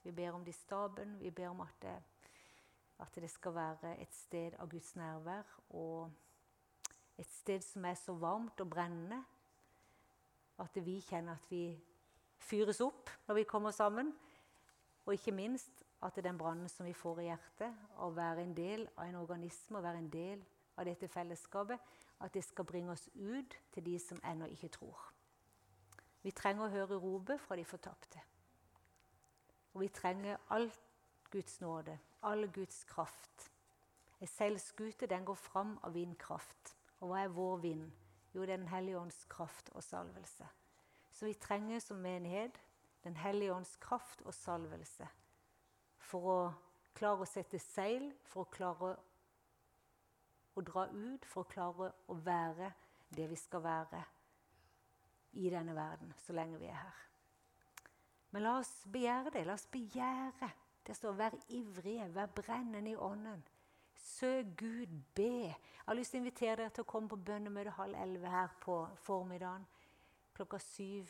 Vi 0.03 0.11
ber 0.11 0.31
om 0.31 0.45
det 0.45 0.55
i 0.55 0.57
staben. 0.57 1.19
Vi 1.19 1.31
ber 1.31 1.47
om 1.47 1.61
at 1.61 1.81
det, 1.81 1.93
at 3.03 3.15
det 3.19 3.29
skal 3.31 3.55
være 3.55 3.93
et 4.01 4.15
sted 4.15 4.55
av 4.59 4.69
Guds 4.71 4.95
nærvær. 4.95 5.47
Og 5.75 6.11
et 7.19 7.31
sted 7.31 7.61
som 7.65 7.85
er 7.85 7.97
så 7.99 8.15
varmt 8.17 8.61
og 8.63 8.69
brennende 8.69 9.21
at 10.61 10.77
vi 10.85 10.99
kjenner 11.01 11.35
at 11.35 11.49
vi 11.49 11.65
fyres 12.43 12.81
opp 12.83 13.11
når 13.27 13.41
vi 13.41 13.49
kommer 13.49 13.71
sammen. 13.75 14.13
Og 15.05 15.13
ikke 15.13 15.35
minst 15.35 15.83
at 16.03 16.19
den 16.23 16.37
brannen 16.37 16.69
som 16.69 16.85
vi 16.85 16.93
får 16.95 17.21
i 17.23 17.29
hjertet, 17.29 17.75
å 17.99 18.09
være 18.15 18.43
en 18.43 18.55
del 18.55 18.85
av 18.97 19.07
en 19.07 19.19
organisme, 19.19 19.79
å 19.79 19.83
være 19.83 19.99
en 20.03 20.11
del 20.11 20.43
av 20.77 20.87
dette 20.87 21.07
fellesskapet, 21.07 21.79
at 22.23 22.33
det 22.33 22.43
skal 22.43 22.67
bringe 22.67 22.91
oss 22.91 23.07
ut 23.15 23.57
til 23.73 23.85
de 23.85 23.97
som 23.99 24.19
ennå 24.23 24.47
ikke 24.51 24.71
tror. 24.77 24.99
Vi 26.23 26.31
trenger 26.31 26.65
å 26.65 26.71
høre 26.71 26.99
ropet 27.03 27.41
fra 27.43 27.57
de 27.59 27.65
fortapte. 27.67 28.21
Og 29.73 29.83
vi 29.83 29.89
trenger 29.91 30.39
all 30.53 30.69
Guds 31.33 31.59
nåde, 31.61 31.97
all 32.21 32.47
Guds 32.53 32.83
kraft. 32.85 33.49
Ei 34.21 34.27
seilskute 34.29 35.09
den 35.09 35.25
går 35.25 35.35
fram 35.35 35.77
av 35.83 35.95
vindkraft. 35.97 36.75
Og 37.01 37.09
hva 37.09 37.23
er 37.23 37.33
vår 37.33 37.57
vind? 37.63 37.87
Jo, 38.33 38.45
det 38.45 38.53
er 38.53 38.61
Den 38.61 38.69
hellige 38.71 38.99
ånds 38.99 39.25
kraft 39.29 39.69
og 39.73 39.83
salvelse. 39.83 40.47
Så 41.11 41.25
vi 41.25 41.33
trenger 41.33 41.79
som 41.79 41.97
menighet 41.97 42.59
Den 43.03 43.17
hellige 43.19 43.53
ånds 43.53 43.75
kraft 43.75 44.21
og 44.21 44.33
salvelse 44.33 45.07
for 45.99 46.29
å 46.31 46.53
klare 46.95 47.25
å 47.25 47.27
sette 47.27 47.59
seil, 47.59 48.13
for 48.23 48.45
å 48.45 48.51
klare 48.53 48.93
å 50.55 50.61
dra 50.61 50.85
ut 50.87 51.25
for 51.25 51.43
å 51.43 51.49
klare 51.49 51.91
å 52.07 52.17
være 52.23 52.71
det 53.13 53.27
vi 53.29 53.35
skal 53.35 53.63
være 53.65 54.03
i 55.41 55.49
denne 55.49 55.75
verden 55.75 56.13
så 56.23 56.35
lenge 56.37 56.59
vi 56.61 56.69
er 56.69 56.77
her. 56.77 56.99
Men 58.33 58.45
la 58.45 58.57
oss 58.59 58.71
begjære 58.89 59.33
det. 59.33 59.45
La 59.45 59.57
oss 59.57 59.67
begjære. 59.69 60.49
Det 60.87 60.95
står 60.95 61.11
'vær 61.11 61.31
ivrige, 61.49 62.15
vær 62.15 62.25
brennende 62.25 62.91
i 62.91 62.95
ånden'. 62.95 63.41
Søk 63.95 64.45
Gud, 64.57 64.87
be. 65.15 65.23
Jeg 65.23 65.55
har 65.85 65.93
lyst 65.93 66.11
til 66.11 66.17
å 66.17 66.23
invitere 66.23 66.55
dere 66.55 66.69
til 66.69 66.81
å 66.81 66.87
komme 66.91 67.09
på 67.09 67.15
bønnemøte 67.15 67.71
halv 67.71 67.95
elleve 67.95 68.29
her 68.29 68.47
på 68.61 68.87
formiddagen. 68.95 69.65
Klokka 70.33 70.57
syv, 70.57 71.09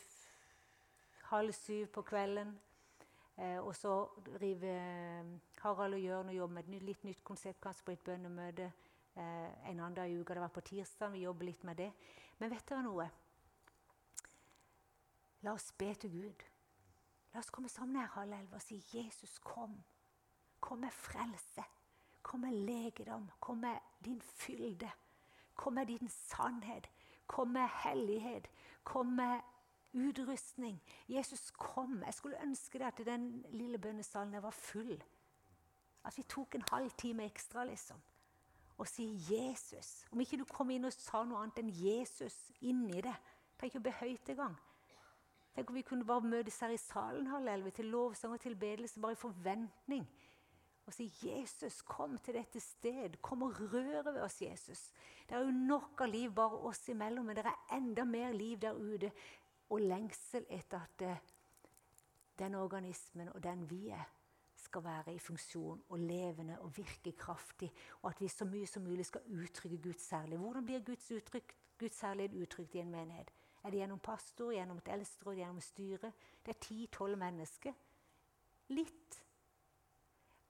halv 1.23 1.51
syv 1.53 1.87
på 1.87 2.01
kvelden. 2.01 2.59
Eh, 3.37 3.59
og 3.59 3.75
så 3.75 4.07
driver 4.25 5.39
Harald 5.61 5.93
og 5.93 5.99
Jørn 5.99 6.29
og 6.29 6.35
jobber 6.35 6.53
med 6.53 6.63
et 6.63 6.83
litt 6.83 7.03
nytt 7.03 7.23
konsept 7.23 7.61
kanskje 7.61 7.85
på 7.85 7.91
et 7.91 8.03
bønnemøte 8.05 8.63
eh, 9.15 9.69
en 9.69 9.79
annen 9.79 9.95
dag 9.95 10.11
i 10.11 10.19
uka. 10.19 10.33
Det 10.33 10.41
var 10.41 10.53
på 10.53 10.61
tirsdag. 10.61 11.11
Vi 11.11 11.25
jobber 11.25 11.45
litt 11.45 11.63
med 11.63 11.75
det. 11.75 11.91
Men 12.37 12.53
vet 12.53 12.69
dere 12.69 12.83
noe? 12.85 13.09
La 15.41 15.53
oss 15.53 15.71
be 15.77 15.93
til 15.95 16.11
Gud. 16.11 16.45
La 17.33 17.39
oss 17.39 17.51
komme 17.51 17.69
sammen 17.69 17.95
her 17.95 18.07
halv 18.07 18.33
elleve 18.33 18.55
og 18.55 18.61
si 18.61 18.83
'Jesus, 18.93 19.39
kom'. 19.39 19.83
Kom 20.59 20.77
med 20.77 20.91
frelse. 20.91 21.63
Kom 22.23 22.39
med 22.39 22.51
legedom. 22.51 23.31
Kom 23.39 23.57
med 23.57 23.77
din 24.05 24.21
fylde. 24.21 24.91
Kom 25.55 25.73
med 25.73 25.87
din 25.87 26.09
sannhet. 26.09 26.89
Kom 27.27 27.47
med 27.47 27.67
hellighet. 27.83 28.49
Kom 28.83 29.05
med 29.05 29.41
utrustning. 29.93 30.81
Jesus, 31.09 31.51
kom. 31.51 32.03
Jeg 32.05 32.13
skulle 32.13 32.41
ønske 32.43 32.79
det 32.79 32.85
at 32.85 32.97
den 32.97 33.45
lille 33.49 33.77
bønnesalen 33.77 34.43
var 34.43 34.51
full. 34.51 35.03
At 36.05 36.17
vi 36.17 36.23
tok 36.23 36.55
en 36.55 36.63
halv 36.71 36.91
time 36.91 37.25
ekstra, 37.25 37.63
liksom 37.63 38.01
og 38.77 38.87
si 38.87 39.17
'Jesus'. 39.17 40.07
Om 40.11 40.19
ikke 40.19 40.37
du 40.37 40.45
kom 40.45 40.69
inn 40.69 40.85
og 40.85 40.93
sa 40.93 41.23
noe 41.23 41.43
annet 41.43 41.59
enn 41.61 41.69
'Jesus' 41.69 42.51
inni 42.61 43.01
det. 43.01 43.15
Trenger 43.57 43.69
ikke 43.69 43.79
å 43.79 43.87
be 43.87 43.91
høyt 43.91 44.29
engang. 44.29 44.55
Tenk 45.53 45.69
om 45.69 45.75
vi 45.75 45.85
kunne 45.85 46.05
bare 46.05 46.25
møtes 46.25 46.59
her 46.59 46.73
i 46.73 46.77
salen 46.81 47.27
halv 47.29 47.47
elleve 47.47 47.71
til 47.77 47.91
lovsang 47.93 48.33
og 48.33 48.41
tilbedelse, 48.41 49.01
bare 49.01 49.11
i 49.13 49.21
forventning. 49.21 50.07
Og 50.85 50.93
si 50.93 51.13
'Jesus, 51.21 51.81
kom 51.81 52.17
til 52.17 52.33
dette 52.33 52.59
sted. 52.59 53.21
Kom 53.21 53.43
og 53.43 53.61
rør 53.73 54.01
ved 54.03 54.21
oss, 54.21 54.41
Jesus'. 54.41 54.91
Det 55.29 55.35
er 55.35 55.39
jo 55.45 55.51
nok 55.51 56.01
av 56.01 56.07
liv 56.07 56.33
bare 56.35 56.57
oss 56.57 56.89
imellom, 56.89 57.25
men 57.25 57.35
det 57.35 57.45
er 57.45 57.75
enda 57.77 58.03
mer 58.03 58.31
liv 58.31 58.57
der 58.57 58.73
ute. 58.73 59.11
Og 59.69 59.81
lengsel 59.81 60.45
etter 60.49 60.81
at 60.81 61.01
eh, 61.01 61.17
den 62.39 62.55
organismen 62.55 63.29
og 63.29 63.43
den 63.43 63.69
vi 63.69 63.87
er, 63.87 64.09
skal 64.55 64.83
være 64.83 65.13
i 65.13 65.19
funksjon 65.19 65.83
og 65.89 65.99
levende 65.99 66.59
og 66.59 66.77
virke 66.77 67.11
kraftig, 67.11 67.73
og 68.01 68.09
at 68.09 68.21
vi 68.21 68.27
så 68.27 68.45
mye 68.45 68.67
som 68.67 68.83
mulig 68.83 69.05
skal 69.05 69.21
uttrykke 69.27 69.77
Guds 69.77 70.01
særlighet. 70.01 70.39
Hvordan 70.39 70.65
blir 70.65 70.79
Guds, 70.79 71.11
uttrykk, 71.11 71.55
Guds 71.79 71.95
særlighet 71.95 72.41
uttrykt 72.41 72.75
i 72.75 72.79
en 72.79 72.91
menighet? 72.91 73.33
Er 73.63 73.71
det 73.71 73.79
gjennom 73.79 73.99
pastor, 74.03 74.51
gjennom 74.51 74.79
et 74.81 74.89
eldsteråd, 74.91 75.37
gjennom 75.39 75.61
styret? 75.63 76.23
Det 76.43 76.51
er 76.51 76.63
ti-tolv 76.65 77.17
mennesker. 77.17 77.75
Litt. 78.75 79.19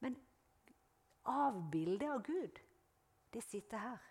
Men 0.02 0.17
avbildet 1.30 2.10
av 2.10 2.23
Gud, 2.26 2.58
det 3.34 3.43
sitter 3.45 3.78
her. 3.78 4.10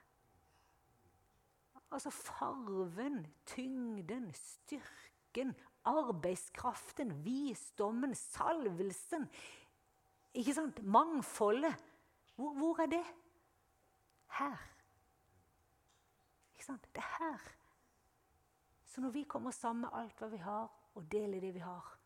Altså 1.92 2.10
farven, 2.14 3.26
tyngden, 3.46 4.30
styrken, 4.34 5.52
arbeidskraften, 5.84 7.12
visdommen, 7.24 8.14
salvelsen. 8.16 9.26
Ikke 10.32 10.54
sant? 10.56 10.78
Mangfoldet. 10.82 11.74
Hvor, 12.38 12.54
hvor 12.56 12.80
er 12.80 12.86
det? 12.94 13.04
Her. 14.38 14.62
Ikke 16.54 16.64
sant? 16.64 16.88
Det 16.94 17.02
er 17.02 17.18
her. 17.18 17.50
Så 18.92 19.00
når 19.00 19.10
vi 19.10 19.22
kommer 19.22 19.50
sammen 19.50 19.80
med 19.80 19.90
alt 19.92 20.18
hva 20.20 20.26
vi 20.28 20.36
har, 20.36 20.68
og 20.94 21.04
deler 21.12 21.40
det 21.40 21.54
vi 21.54 21.60
har, 21.64 21.98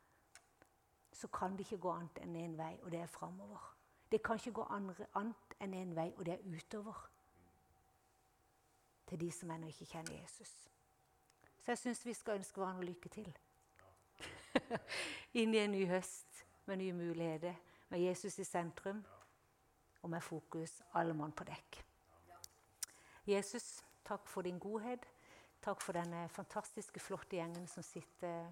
så 1.12 1.28
kan 1.28 1.57
det 1.59 1.64
ikke 1.66 1.80
gå 1.82 1.91
annet 1.91 2.20
enn 2.22 2.37
én 2.37 2.45
en 2.45 2.59
vei, 2.59 2.76
og 2.82 2.93
det 2.93 3.01
er 3.01 3.11
framover. 3.11 3.64
Det 4.12 4.20
kan 4.22 4.39
ikke 4.39 4.53
gå 4.61 4.66
annet 4.70 5.01
enn 5.61 5.74
én 5.74 5.80
en 5.80 5.97
vei, 5.97 6.12
og 6.16 6.26
det 6.26 6.37
er 6.37 6.45
utover. 6.47 7.01
Til 9.07 9.20
de 9.20 9.32
som 9.32 9.51
ennå 9.51 9.66
ikke 9.66 9.89
kjenner 9.91 10.20
Jesus. 10.20 10.53
Så 11.59 11.72
jeg 11.72 11.78
syns 11.78 12.05
vi 12.07 12.14
skal 12.14 12.39
ønske 12.39 12.61
hverandre 12.61 12.87
lykke 12.87 13.09
til. 13.09 13.32
Inn 15.43 15.55
i 15.55 15.64
en 15.64 15.74
ny 15.74 15.82
høst 15.91 16.47
med 16.66 16.76
nye 16.76 16.93
muligheter 16.93 17.59
med 17.89 18.01
Jesus 18.01 18.39
i 18.39 18.45
sentrum 18.45 19.03
og 20.03 20.11
med 20.11 20.20
fokus 20.20 20.82
alle 20.95 21.14
mann 21.14 21.32
på 21.32 21.45
dekk. 21.51 21.82
Jesus, 23.26 23.82
takk 24.05 24.28
for 24.28 24.43
din 24.43 24.59
godhet. 24.59 25.16
Takk 25.67 25.81
for 25.83 25.97
denne 25.99 26.29
fantastiske, 26.31 27.01
flotte 27.03 27.41
gjengen 27.41 27.64
som 27.67 27.83
sitter 27.83 28.45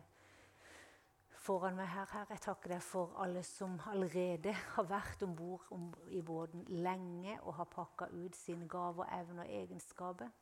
foran 1.44 1.76
meg 1.78 1.86
her. 1.92 2.08
Herre, 2.10 2.34
jeg 2.34 2.42
takker 2.42 2.72
deg 2.72 2.80
for 2.82 3.12
alle 3.22 3.44
som 3.46 3.76
allerede 3.92 4.50
har 4.72 4.88
vært 4.90 5.22
om 5.22 5.36
bord 5.38 5.68
i 6.10 6.24
båten 6.26 6.64
lenge 6.82 7.36
og 7.44 7.54
har 7.60 7.68
pakka 7.70 8.08
ut 8.10 8.34
sine 8.34 8.66
gaver, 8.66 9.06
evner 9.14 9.44
og 9.44 9.52
egenskaper. 9.60 10.32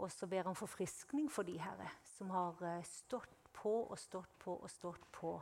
Og 0.00 0.08
så 0.14 0.30
ber 0.30 0.40
jeg 0.40 0.50
om 0.54 0.56
forfriskning 0.56 1.28
for 1.28 1.44
de 1.44 1.58
herre, 1.60 1.90
som 2.14 2.32
har 2.32 2.64
eh, 2.70 2.80
stått 2.88 3.52
på 3.52 3.74
og 3.82 4.00
stått 4.00 4.32
på 4.40 4.56
og 4.56 4.72
stått 4.72 5.04
på 5.12 5.34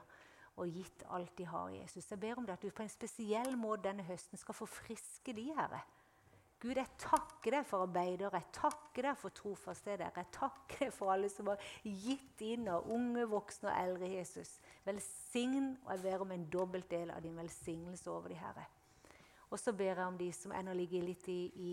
og 0.59 0.67
gitt 0.67 1.07
alt 1.15 1.37
de 1.39 1.47
har, 1.47 1.71
Jesus. 1.79 2.11
Jeg 2.11 2.19
ber 2.27 2.43
om 2.43 2.51
det 2.51 2.59
at 2.59 2.67
du 2.67 2.75
på 2.75 2.83
en 2.83 2.91
spesiell 2.91 3.55
måte 3.55 3.87
denne 3.87 4.03
høsten 4.11 4.43
skal 4.43 4.59
forfriske 4.59 5.39
de, 5.39 5.47
Herre. 5.55 5.85
Gud, 6.61 6.77
jeg 6.77 6.93
takker 7.01 7.55
deg 7.55 7.65
for 7.65 7.87
arbeidere, 7.87 8.37
jeg 8.37 8.53
takker 8.53 9.07
deg 9.09 9.17
for 9.17 9.33
trofasthet. 9.33 10.03
Jeg 10.05 10.27
takker 10.35 10.83
deg 10.85 10.93
for 10.93 11.13
alle 11.15 11.31
som 11.33 11.49
har 11.49 11.63
gitt 11.81 12.43
inn, 12.45 12.69
av 12.69 12.85
unge, 12.93 13.25
voksne 13.31 13.71
og 13.71 13.79
eldre 13.81 14.11
Jesus. 14.13 14.59
Velsign, 14.85 15.73
og 15.87 15.95
jeg 15.95 16.05
ber 16.05 16.27
om 16.27 16.35
en 16.37 16.45
dobbelt 16.53 16.91
del 16.93 17.15
av 17.15 17.25
din 17.25 17.41
velsignelse 17.41 18.13
over 18.13 18.29
de 18.29 18.37
Herre. 18.43 18.67
Og 19.49 19.57
så 19.59 19.73
ber 19.73 19.95
jeg 19.95 20.05
om 20.05 20.21
de 20.21 20.29
som 20.37 20.53
ennå 20.53 20.77
ligger 20.77 21.09
litt 21.09 21.33
i, 21.33 21.41
i, 21.49 21.73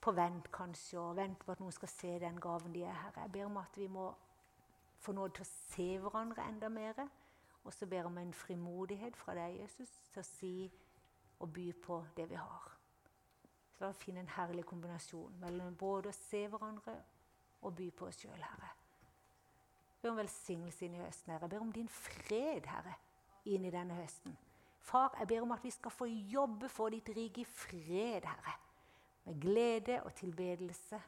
på 0.00 0.16
vent, 0.16 0.48
kanskje, 0.56 0.96
og 0.98 1.20
venter 1.20 1.44
på 1.44 1.52
at 1.52 1.60
noen 1.60 1.76
skal 1.76 1.92
se 1.92 2.16
den 2.24 2.40
gaven 2.40 2.72
de 2.72 2.86
er, 2.88 2.96
Herre. 3.04 3.26
Jeg 3.26 3.36
ber 3.36 3.50
om 3.50 3.60
at 3.60 3.76
vi 3.76 3.92
må 3.92 4.08
få 5.04 5.12
nåde 5.12 5.36
til 5.36 5.44
å 5.44 5.52
se 5.52 5.90
hverandre 6.00 6.48
enda 6.48 6.72
mer. 6.72 7.04
Og 7.62 7.76
så 7.76 7.86
ber 7.86 8.00
jeg 8.00 8.08
om 8.08 8.22
en 8.24 8.32
frimodighet 8.32 9.20
fra 9.20 9.36
deg, 9.36 9.60
Jesus, 9.60 9.92
til 10.14 10.24
å 10.24 10.30
si 10.32 10.54
og 11.44 11.52
by 11.52 11.72
på 11.84 12.06
det 12.16 12.32
vi 12.32 12.40
har. 12.40 12.71
Så 13.82 13.88
å 13.90 13.94
finne 13.98 14.20
en 14.22 14.28
herlig 14.30 14.62
kombinasjon 14.62 15.40
mellom 15.42 15.74
både 15.74 16.12
å 16.12 16.14
se 16.14 16.44
hverandre 16.46 16.92
og 17.66 17.72
by 17.74 17.88
på 17.98 18.06
oss 18.06 18.20
sjøl, 18.20 18.38
Herre. 18.38 18.68
Jeg 19.88 20.04
ber 20.04 20.12
om 20.12 20.20
velsignelse 20.20 20.84
inn 20.86 20.94
i 20.94 21.00
høsten, 21.02 21.32
Herre. 21.32 21.48
Jeg 21.48 21.50
ber 21.50 21.64
om 21.64 21.72
din 21.74 21.88
fred, 21.90 22.68
Herre, 22.70 22.92
inn 23.50 23.66
i 23.66 23.72
denne 23.74 23.96
høsten. 23.98 24.36
Far, 24.86 25.16
jeg 25.18 25.30
ber 25.32 25.48
om 25.48 25.54
at 25.56 25.66
vi 25.66 25.72
skal 25.74 25.94
få 25.96 26.06
jobbe 26.06 26.70
for 26.70 26.94
ditt 26.94 27.10
rike 27.16 27.42
i 27.42 27.48
fred, 27.48 28.28
Herre. 28.30 28.54
Med 29.24 29.42
glede 29.42 29.98
og 30.06 30.14
tilbedelse, 30.22 31.02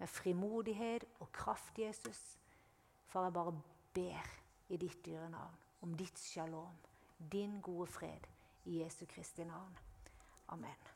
med 0.00 0.12
frimodighet 0.16 1.06
og 1.20 1.30
kraft, 1.30 1.78
Jesus. 1.78 2.24
Far, 3.06 3.28
jeg 3.28 3.36
bare 3.38 3.54
ber 3.94 4.34
i 4.74 4.82
ditt 4.82 4.98
dyre 5.06 5.30
navn 5.30 5.62
om 5.86 5.94
ditt 5.94 6.18
shalom, 6.18 6.74
din 7.22 7.60
gode 7.62 7.86
fred, 7.86 8.26
i 8.66 8.82
Jesu 8.82 9.04
Kristi 9.14 9.46
navn. 9.46 9.78
Amen. 10.50 10.95